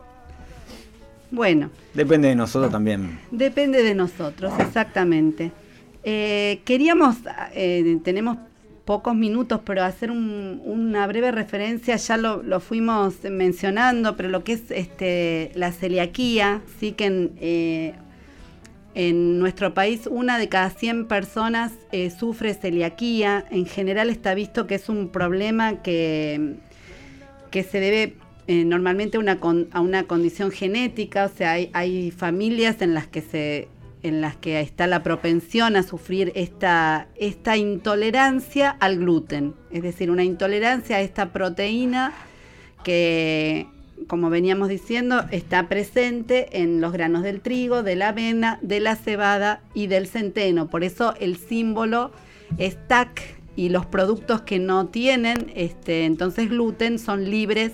[1.30, 3.18] Bueno, Depende de nosotros también.
[3.32, 5.50] depende de nosotros, exactamente.
[6.04, 7.16] Eh, queríamos,
[7.54, 8.36] eh, tenemos
[8.84, 14.52] pocos minutos, pero hacer un- una breve referencia, ya lo, fuimos mencionando, pero lo que
[14.54, 17.94] es este, la celiaquía, sí que en, eh,
[19.12, 23.44] nuestro país una de cada 100 personas eh, sufre celiaquía.
[23.50, 26.54] En general está visto que es un problema que,
[27.50, 28.14] que se debe
[28.46, 31.24] eh, normalmente una, con- a una condición genética.
[31.24, 33.68] O sea, hay familias en las que se
[34.04, 40.10] en las que está la propensión a sufrir esta, esta intolerancia al gluten, es decir,
[40.10, 42.12] una intolerancia a esta proteína
[42.84, 43.66] que,
[44.06, 48.94] como veníamos diciendo, está presente en los granos del trigo, de la avena, de la
[48.94, 50.68] cebada y del centeno.
[50.68, 52.12] Por eso el símbolo
[52.58, 53.22] es TAC
[53.56, 57.72] y los productos que no tienen este, entonces gluten son libres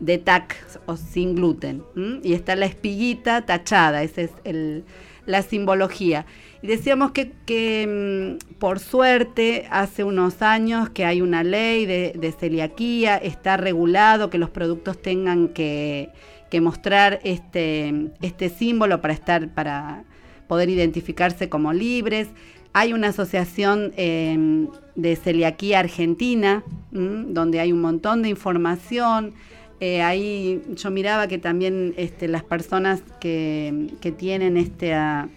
[0.00, 0.56] de TAC
[0.86, 1.84] o sin gluten.
[2.24, 4.84] Y está la espiguita tachada, esa es el-
[5.26, 6.26] la simbología.
[6.62, 12.34] Y decíamos que, que, mm, por suerte hace unos años que hay una ley de,
[12.38, 16.10] celiaquía, está regulado que los productos tengan que,
[16.50, 20.04] que mostrar este, este símbolo para estar, para
[20.48, 22.28] poder identificarse como libres.
[22.72, 26.62] Hay una asociación eh, de celiaquía argentina,
[26.92, 29.34] donde hay un montón de información.
[29.80, 35.28] Eh, ahí yo miraba que también este, las personas que, tienen este, ah,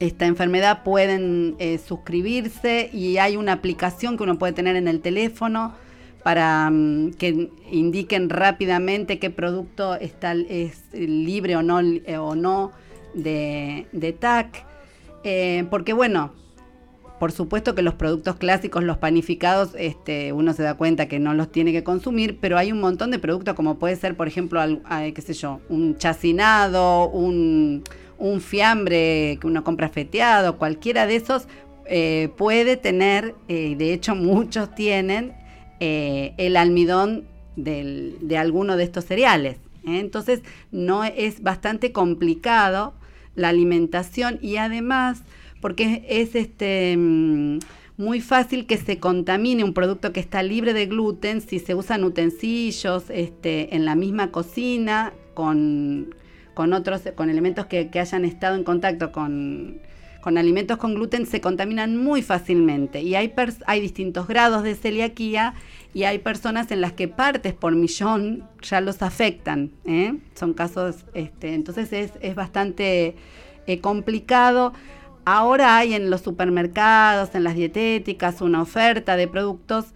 [0.00, 5.00] esta enfermedad pueden eh, suscribirse y hay una aplicación que uno puede tener en el
[5.00, 5.74] teléfono
[6.24, 12.72] para mm, que indiquen rápidamente qué producto está, es libre o no, eh, o no
[13.14, 14.66] de, TAC.
[15.70, 16.32] Porque bueno,
[17.18, 21.34] por supuesto que los productos clásicos, los panificados, este, uno se da cuenta que no
[21.34, 24.60] los tiene que consumir, pero hay un montón de productos como puede ser, por ejemplo,
[25.14, 27.82] qué sé yo, un chacinado, un,
[28.18, 31.48] un fiambre que uno compra feteado, cualquiera de esos
[31.86, 35.34] eh, puede tener, eh, y de hecho muchos tienen,
[35.80, 39.56] eh, el almidón de alguno de estos cereales.
[39.86, 40.42] Entonces
[40.72, 42.92] no es bastante complicado
[43.34, 45.22] la alimentación y además
[45.66, 47.58] porque es, es, este mm,
[47.96, 52.04] muy fácil que se contamine un producto que está libre de gluten si se usan
[52.04, 56.14] utensilios este, en la misma cocina con,
[56.54, 59.80] con otros con elementos que, que hayan estado en contacto con,
[60.20, 63.34] con alimentos con gluten se contaminan muy fácilmente y hay,
[63.66, 65.54] hay distintos grados de celiaquía
[65.92, 69.72] y hay personas en las que partes por millón ya los afectan.
[69.84, 70.14] ¿eh?
[70.34, 73.16] Son casos, este, entonces es, es bastante
[73.66, 74.72] eh, complicado.
[75.28, 79.86] Ahora hay en los supermercados, en las dietéticas, una oferta de productos.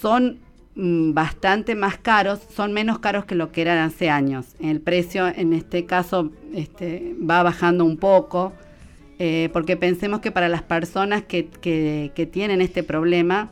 [0.00, 0.38] Son
[0.74, 4.46] mm, bastante más caros, son menos caros que lo que eran hace años.
[4.58, 8.54] El precio en este caso este, va bajando un poco,
[9.18, 13.50] eh, porque pensemos que para las personas que, que- tienen este problema,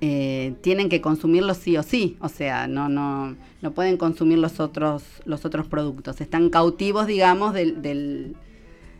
[0.00, 4.58] eh, tienen que consumirlos sí o sí, o sea, no, no, no pueden consumir los
[4.60, 8.36] otros, los otros productos, están cautivos, digamos, del, del-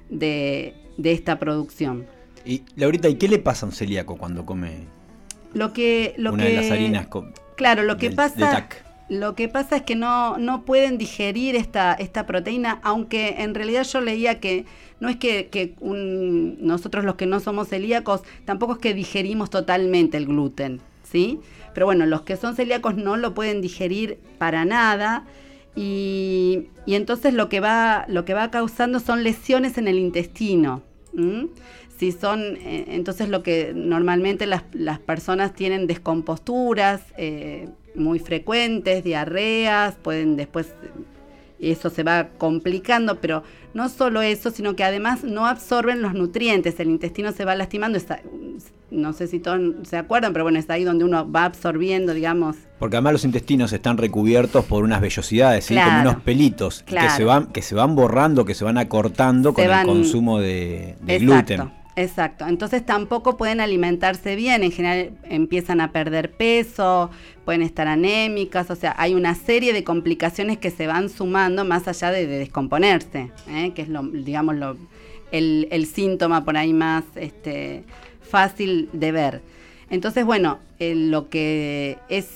[0.09, 2.07] de, de esta producción.
[2.45, 4.85] Y Laurita, ¿y qué le pasa a un celíaco cuando come
[5.55, 7.09] Lo que, lo una que, de las harinas?
[7.57, 8.69] Claro, lo que del- pasa,
[9.09, 13.85] lo que pasa es que no, no pueden digerir esta, esta proteína, aunque en realidad
[13.85, 14.65] yo leía que
[15.01, 19.51] no es que, que un- nosotros los que no somos celíacos, tampoco es que digerimos
[19.51, 21.41] totalmente el gluten, ¿sí?
[21.75, 25.25] pero bueno, los que son celíacos no lo pueden digerir para nada.
[25.77, 30.83] Y, y entonces lo que, va, lo que va causando son lesiones en el intestino.
[31.16, 31.49] ¿m?
[31.99, 39.05] Si son, eh, entonces lo que normalmente las, las personas tienen descomposturas eh, muy frecuentes,
[39.05, 40.75] diarreas, pueden después
[41.61, 43.43] eso se va complicando, pero
[43.75, 47.99] no solo eso, sino que además no absorben los nutrientes, el intestino se va lastimando,
[47.99, 48.20] está-
[48.91, 52.57] no sé si todos se acuerdan, pero bueno, es ahí donde uno va absorbiendo, digamos,
[52.79, 55.75] Porque además los intestinos están recubiertos por unas vellosidades, ¿sí?
[55.75, 55.91] Claro.
[55.91, 59.55] como unos pelitos que, se van, que se van borrando, que se van acortando Se
[59.57, 61.70] con van- el consumo de, de gluten.
[61.97, 67.09] Exacto, entonces tampoco pueden alimentarse bien, en general empiezan a perder peso,
[67.45, 71.86] pueden estar anémicas, o sea, hay una serie de complicaciones que se van sumando más
[71.86, 73.70] allá de, de descomponerse, ¿eh?
[73.76, 74.76] que es lo, digamos, lo,
[75.30, 77.84] el, el síntoma por ahí más este,
[78.22, 79.42] fácil de ver.
[79.88, 82.28] Entonces, bueno, eh, lo que es,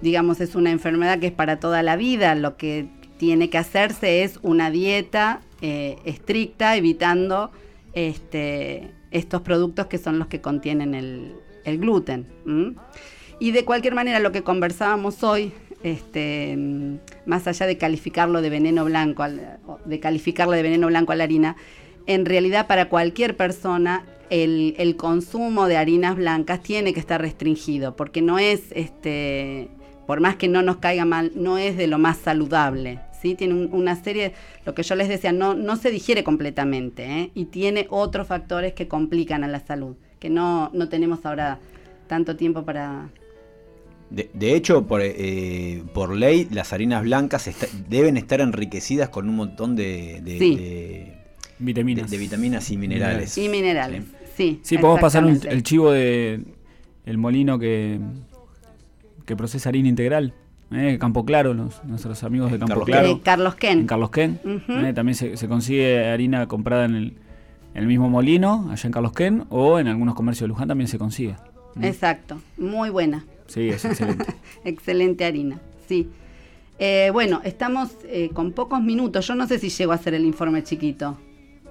[0.00, 2.86] digamos, es una enfermedad que es para toda la vida, lo que
[3.18, 7.50] tiene que hacerse es una dieta eh, estricta, evitando
[7.94, 11.34] este, estos productos que son los que contienen el,
[11.64, 12.26] el gluten.
[12.46, 12.74] ¿m?
[13.38, 18.50] Y de cualquier manera, lo que conversábamos hoy, este, mm, más allá de calificarlo de
[18.50, 19.24] veneno blanco,
[19.84, 21.56] de calificarle de veneno blanco a la harina,
[22.06, 27.96] en realidad para cualquier persona el, el consumo de harinas blancas tiene que estar restringido,
[27.96, 29.68] porque no es, este,
[30.06, 33.00] por más que no nos caiga mal, no es de lo más saludable.
[33.24, 33.34] ¿Sí?
[33.34, 34.34] Tiene un- una serie,
[34.66, 37.30] lo que yo les decía, no, no se digiere completamente ¿eh?
[37.34, 41.58] y tiene otros factores que complican a la salud, que no, no tenemos ahora
[42.06, 43.08] tanto tiempo para...
[44.10, 49.26] De, de hecho, por, eh, por ley, las harinas blancas está- deben estar enriquecidas con
[49.28, 50.56] un montón de, de- Sí.
[50.56, 51.14] de-
[51.58, 52.10] Vitaminas.
[52.10, 53.38] de- de vitaminas y minerales.
[53.38, 54.04] Y minerales,
[54.36, 54.60] Sí.
[54.60, 54.60] sí.
[54.62, 56.42] Sí, podemos pasar un- el chivo de
[57.06, 57.98] el molino que,
[59.24, 60.34] que procesa harina integral.
[60.74, 63.08] Eh, Campo Claro, los- nuestros amigos de Campo Carlos Claro.
[63.08, 63.78] Eh, Carlos Ken.
[63.80, 64.40] En Carlos Ken.
[64.68, 67.04] Eh, también se, se consigue harina comprada en el,
[67.74, 70.88] en el mismo molino, allá en Carlos Ken, o en algunos comercios de Luján también
[70.88, 71.34] se consigue.
[71.74, 71.84] Mm.
[71.84, 73.24] Exacto, muy buena.
[73.46, 74.24] Sí, es excelente.
[74.64, 75.58] Excelente harina,
[75.88, 76.08] sí.
[76.78, 79.26] Eh, bueno, estamos eh, con pocos minutos.
[79.28, 81.16] Yo no sé si llego a hacer el informe chiquito,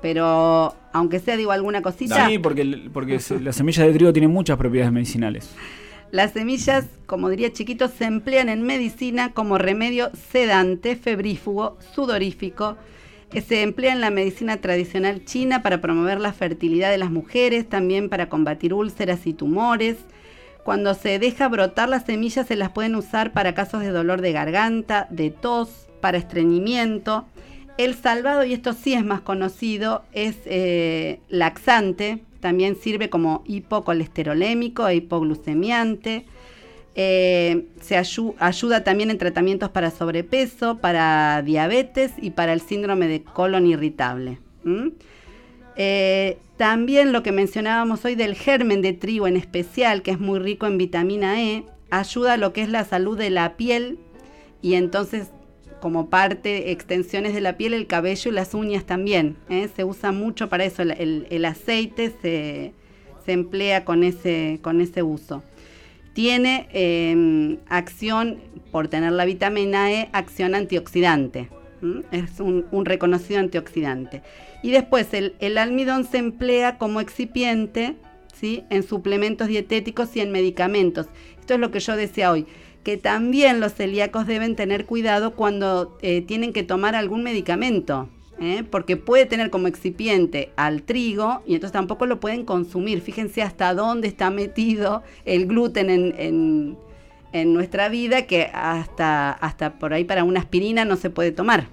[0.02, 2.28] pero aunque sea digo alguna cosita.
[2.30, 5.50] sí, porque, porque se- las semillas de trigo tienen muchas propiedades medicinales.
[6.14, 12.78] Las semillas, como diría chiquito, se emplean en medicina como remedio sedante, febrífugo, sudorífico.
[13.32, 18.10] Se emplea en la medicina tradicional china para promover la fertilidad de las mujeres, también
[18.10, 19.98] para combatir úlceras y tumores.
[20.64, 24.34] Cuando se deja brotar las semillas se las pueden usar para casos de dolor de
[24.34, 27.26] garganta, de tos, para estreñimiento.
[27.80, 34.88] El salvado, y esto sí es más conocido, es eh, laxante, también sirve como hipocolesterolémico
[34.88, 36.26] e hipoglucemiante.
[36.94, 43.08] Eh, se ayu- ayuda también en tratamientos para sobrepeso, para diabetes y para el síndrome
[43.08, 44.38] de colon irritable.
[45.76, 50.38] Eh, también lo que mencionábamos hoy del germen de trigo en especial, que es muy
[50.38, 53.98] rico en vitamina E, ayuda a lo que es la salud de la piel
[54.62, 55.30] y entonces
[55.84, 59.36] como parte, extensiones de la piel, el cabello y las uñas también.
[59.50, 59.68] ¿eh?
[59.76, 62.72] Se usa mucho para eso, el, aceite se,
[63.26, 65.44] se emplea con ese, con ese uso.
[66.14, 68.38] Tiene eh, acción,
[68.72, 71.50] por tener la vitamina E, acción antioxidante.
[72.14, 74.22] Es un, reconocido antioxidante.
[74.62, 77.98] Y después el, el almidón se emplea como excipiente
[78.34, 78.64] ¿sí?
[78.70, 81.08] en suplementos dietéticos y en medicamentos.
[81.42, 82.48] Esto es lo que yo decía hoy,
[82.84, 88.10] que también los celíacos deben tener cuidado cuando eh, tienen que tomar algún medicamento.
[88.42, 88.64] ¿eh?
[88.70, 93.02] Porque puede tener como excipiente al trigo y entonces tampoco lo pueden consumir.
[93.02, 96.78] Fíjense hasta dónde está metido el gluten en, en-
[97.32, 101.66] en nuestra vida, que hasta, hasta por ahí para una aspirina no se puede tomar.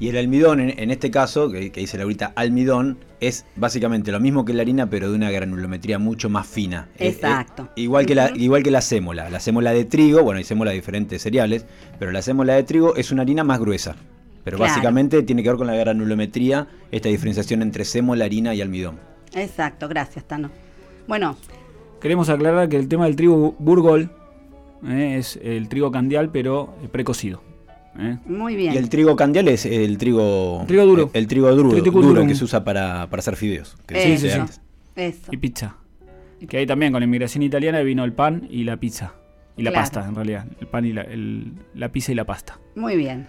[0.00, 4.20] Y el almidón, en, en este caso, que, que dice Laurita, almidón, es básicamente lo
[4.20, 6.88] mismo que la harina, pero de una granulometría mucho más fina.
[6.96, 7.68] Eh, eh, Exacto.
[7.76, 9.30] igual, que la, igual que la sémola.
[9.30, 11.66] La sémola de trigo, bueno, hay sémola de diferentes cereales,
[11.98, 13.96] pero la sémola de trigo es una harina más gruesa.
[14.44, 14.70] Pero Claro.
[14.72, 18.98] básicamente tiene que ver con la granulometría, esta diferenciación entre sémola, harina y almidón.
[19.34, 20.50] Exacto, gracias, Tano.
[21.08, 21.36] Bueno,
[22.04, 24.10] Queremos aclarar que el tema del trigo burgol
[24.86, 27.40] eh, es el trigo candial, pero precocido.
[27.98, 28.16] Eh.
[28.26, 28.74] muy bien.
[28.74, 30.64] Y el trigo candial es el trigo...
[30.66, 31.10] Trigo duro.
[31.12, 32.28] El, el trigo duro, duro durum.
[32.28, 33.76] que se usa para, para hacer fideos.
[33.86, 34.26] que Eso,
[34.96, 35.32] eso.
[35.32, 35.76] Y pizza.
[36.48, 39.14] Que ahí también con la inmigración italiana vino el pan y la pizza.
[39.56, 39.82] Y la Claro.
[39.84, 40.46] pasta, en realidad.
[40.60, 42.58] El pan y la, el- la pizza y la pasta.
[42.74, 43.28] Muy bien.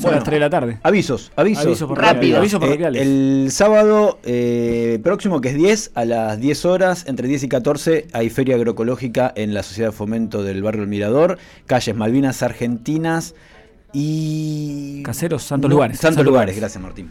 [0.00, 0.78] Son las 3 de la tarde.
[0.84, 1.66] Avisos, avisos.
[1.66, 2.36] Avisos Rápido.
[2.36, 2.38] parroquiales.
[2.38, 3.02] Avisos Eh, parroquiales.
[3.02, 8.06] el sábado eh, próximo, que es 10, a las 10 horas, entre 10 y 14,
[8.12, 13.34] hay Feria Agroecológica en la Sociedad de Fomento del Barrio El Mirador, calles Malvinas Argentinas
[13.94, 15.02] y...
[15.04, 15.96] Caseros, Santos No, Lugares.
[15.98, 16.60] Santos Santos Lugares, Lugares.
[16.60, 17.10] gracias Martín.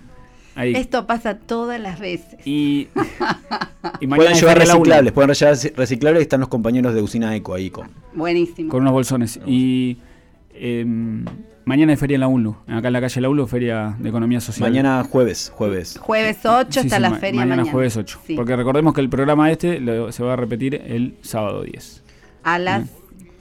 [0.56, 0.76] Ahí.
[0.76, 2.38] Esto pasa todas las veces.
[2.46, 2.88] Y,
[4.00, 7.56] y mañana Pueden llevar reciclables, pueden llevar reciclables y están los compañeros de Usina Eco
[7.56, 7.90] ahí con...
[8.14, 8.70] Buenísimo.
[8.70, 9.40] con unos bolsones.
[9.48, 9.98] Y
[10.54, 11.26] em,
[11.66, 12.56] mañana hay feria en la UNLU.
[12.68, 14.70] Acá en la calle La UNLU, feria de economía social.
[14.70, 15.98] Mañana jueves, jueves.
[16.00, 17.56] Jueves 8 Sí, está sí, la ma- feria mañana.
[17.56, 17.72] mañana.
[17.72, 18.20] jueves 8.
[18.28, 18.36] Sí.
[18.36, 22.04] Porque recordemos que el programa este lo- se va a repetir el sábado 10.
[22.44, 22.90] A las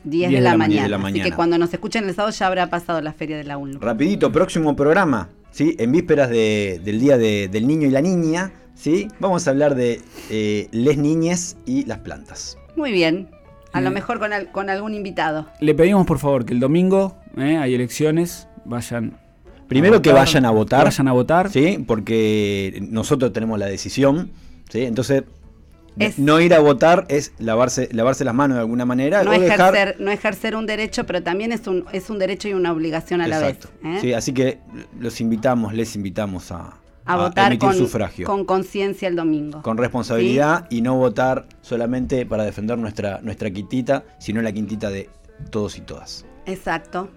[0.05, 0.89] 10 10 de, la, de mañana.
[0.89, 1.25] la Así mañana.
[1.31, 3.79] que cuando nos escuchen el sábado ya habrá pasado la feria de la UNLU.
[3.81, 5.77] Rapidito, próximo programa, ¿sí?
[5.79, 9.09] En vísperas de- del Día de- del Niño y la Niña, ¿sí?
[9.21, 10.01] Vamos a hablar de
[10.31, 12.57] eh, les niñes y las plantas.
[12.77, 13.29] Muy bien.
[13.73, 13.93] A lo Eh.
[13.93, 15.47] mejor con, al- con algún invitado.
[15.61, 19.19] Le pedimos por favor que el domingo eh, hay elecciones, vayan.
[19.69, 20.81] Primero que vayan a votar.
[20.81, 21.51] que vayan a votar.
[21.51, 21.83] ¿sí?
[21.87, 24.31] Porque nosotros tenemos la decisión,
[24.69, 24.83] ¿sí?
[24.83, 25.23] Entonces,
[25.99, 29.39] Es- no ir a votar es lavarse, lavarse las manos de alguna manera No o
[29.39, 29.75] dejar...
[29.75, 33.21] ejercer, no ejercer un derecho, pero también es un, es un derecho y una obligación
[33.21, 33.59] a la vez.
[33.85, 33.99] ¿eh?
[34.01, 34.59] Sí, así que
[34.99, 38.27] los invitamos, les invitamos a, a votar emitir con sufragio.
[38.27, 39.61] con conciencia el domingo.
[39.63, 45.11] con responsabilidad y no votar solamente para defender nuestra, nuestra quintita, sino la quintita de
[45.51, 46.25] todos y todas.
[46.47, 47.09] Exacto.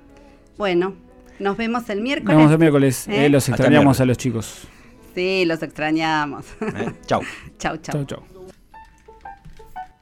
[0.58, 0.96] Bueno,
[1.40, 2.38] nos vemos el Nos miércoles.
[2.38, 3.08] vemos el miércoles.
[3.08, 3.26] ¿Eh?
[3.26, 4.02] eh, los extrañamos miércoles.
[4.02, 4.68] a los chicos.
[5.14, 6.46] Sí, los extrañamos.
[6.62, 6.92] ¿eh?
[7.06, 7.22] Chau.
[7.58, 7.94] chau, chau.
[7.94, 8.35] Chau, chau.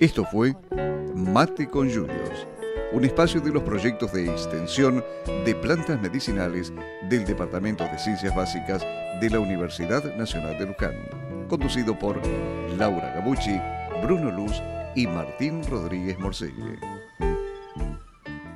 [0.03, 0.53] Esto fue
[1.15, 2.45] Mate con Juniors,
[2.91, 5.01] un espacio de los proyectos de extensión
[5.45, 6.73] de plantas medicinales
[7.09, 8.85] del Departamento de Ciencias Básicas
[9.21, 12.19] de la Universidad Nacional de Luján, conducido por
[12.77, 13.57] Laura Gabucci,
[14.01, 14.61] Bruno Luz
[14.93, 16.77] y Martín Rodríguez Morcelle.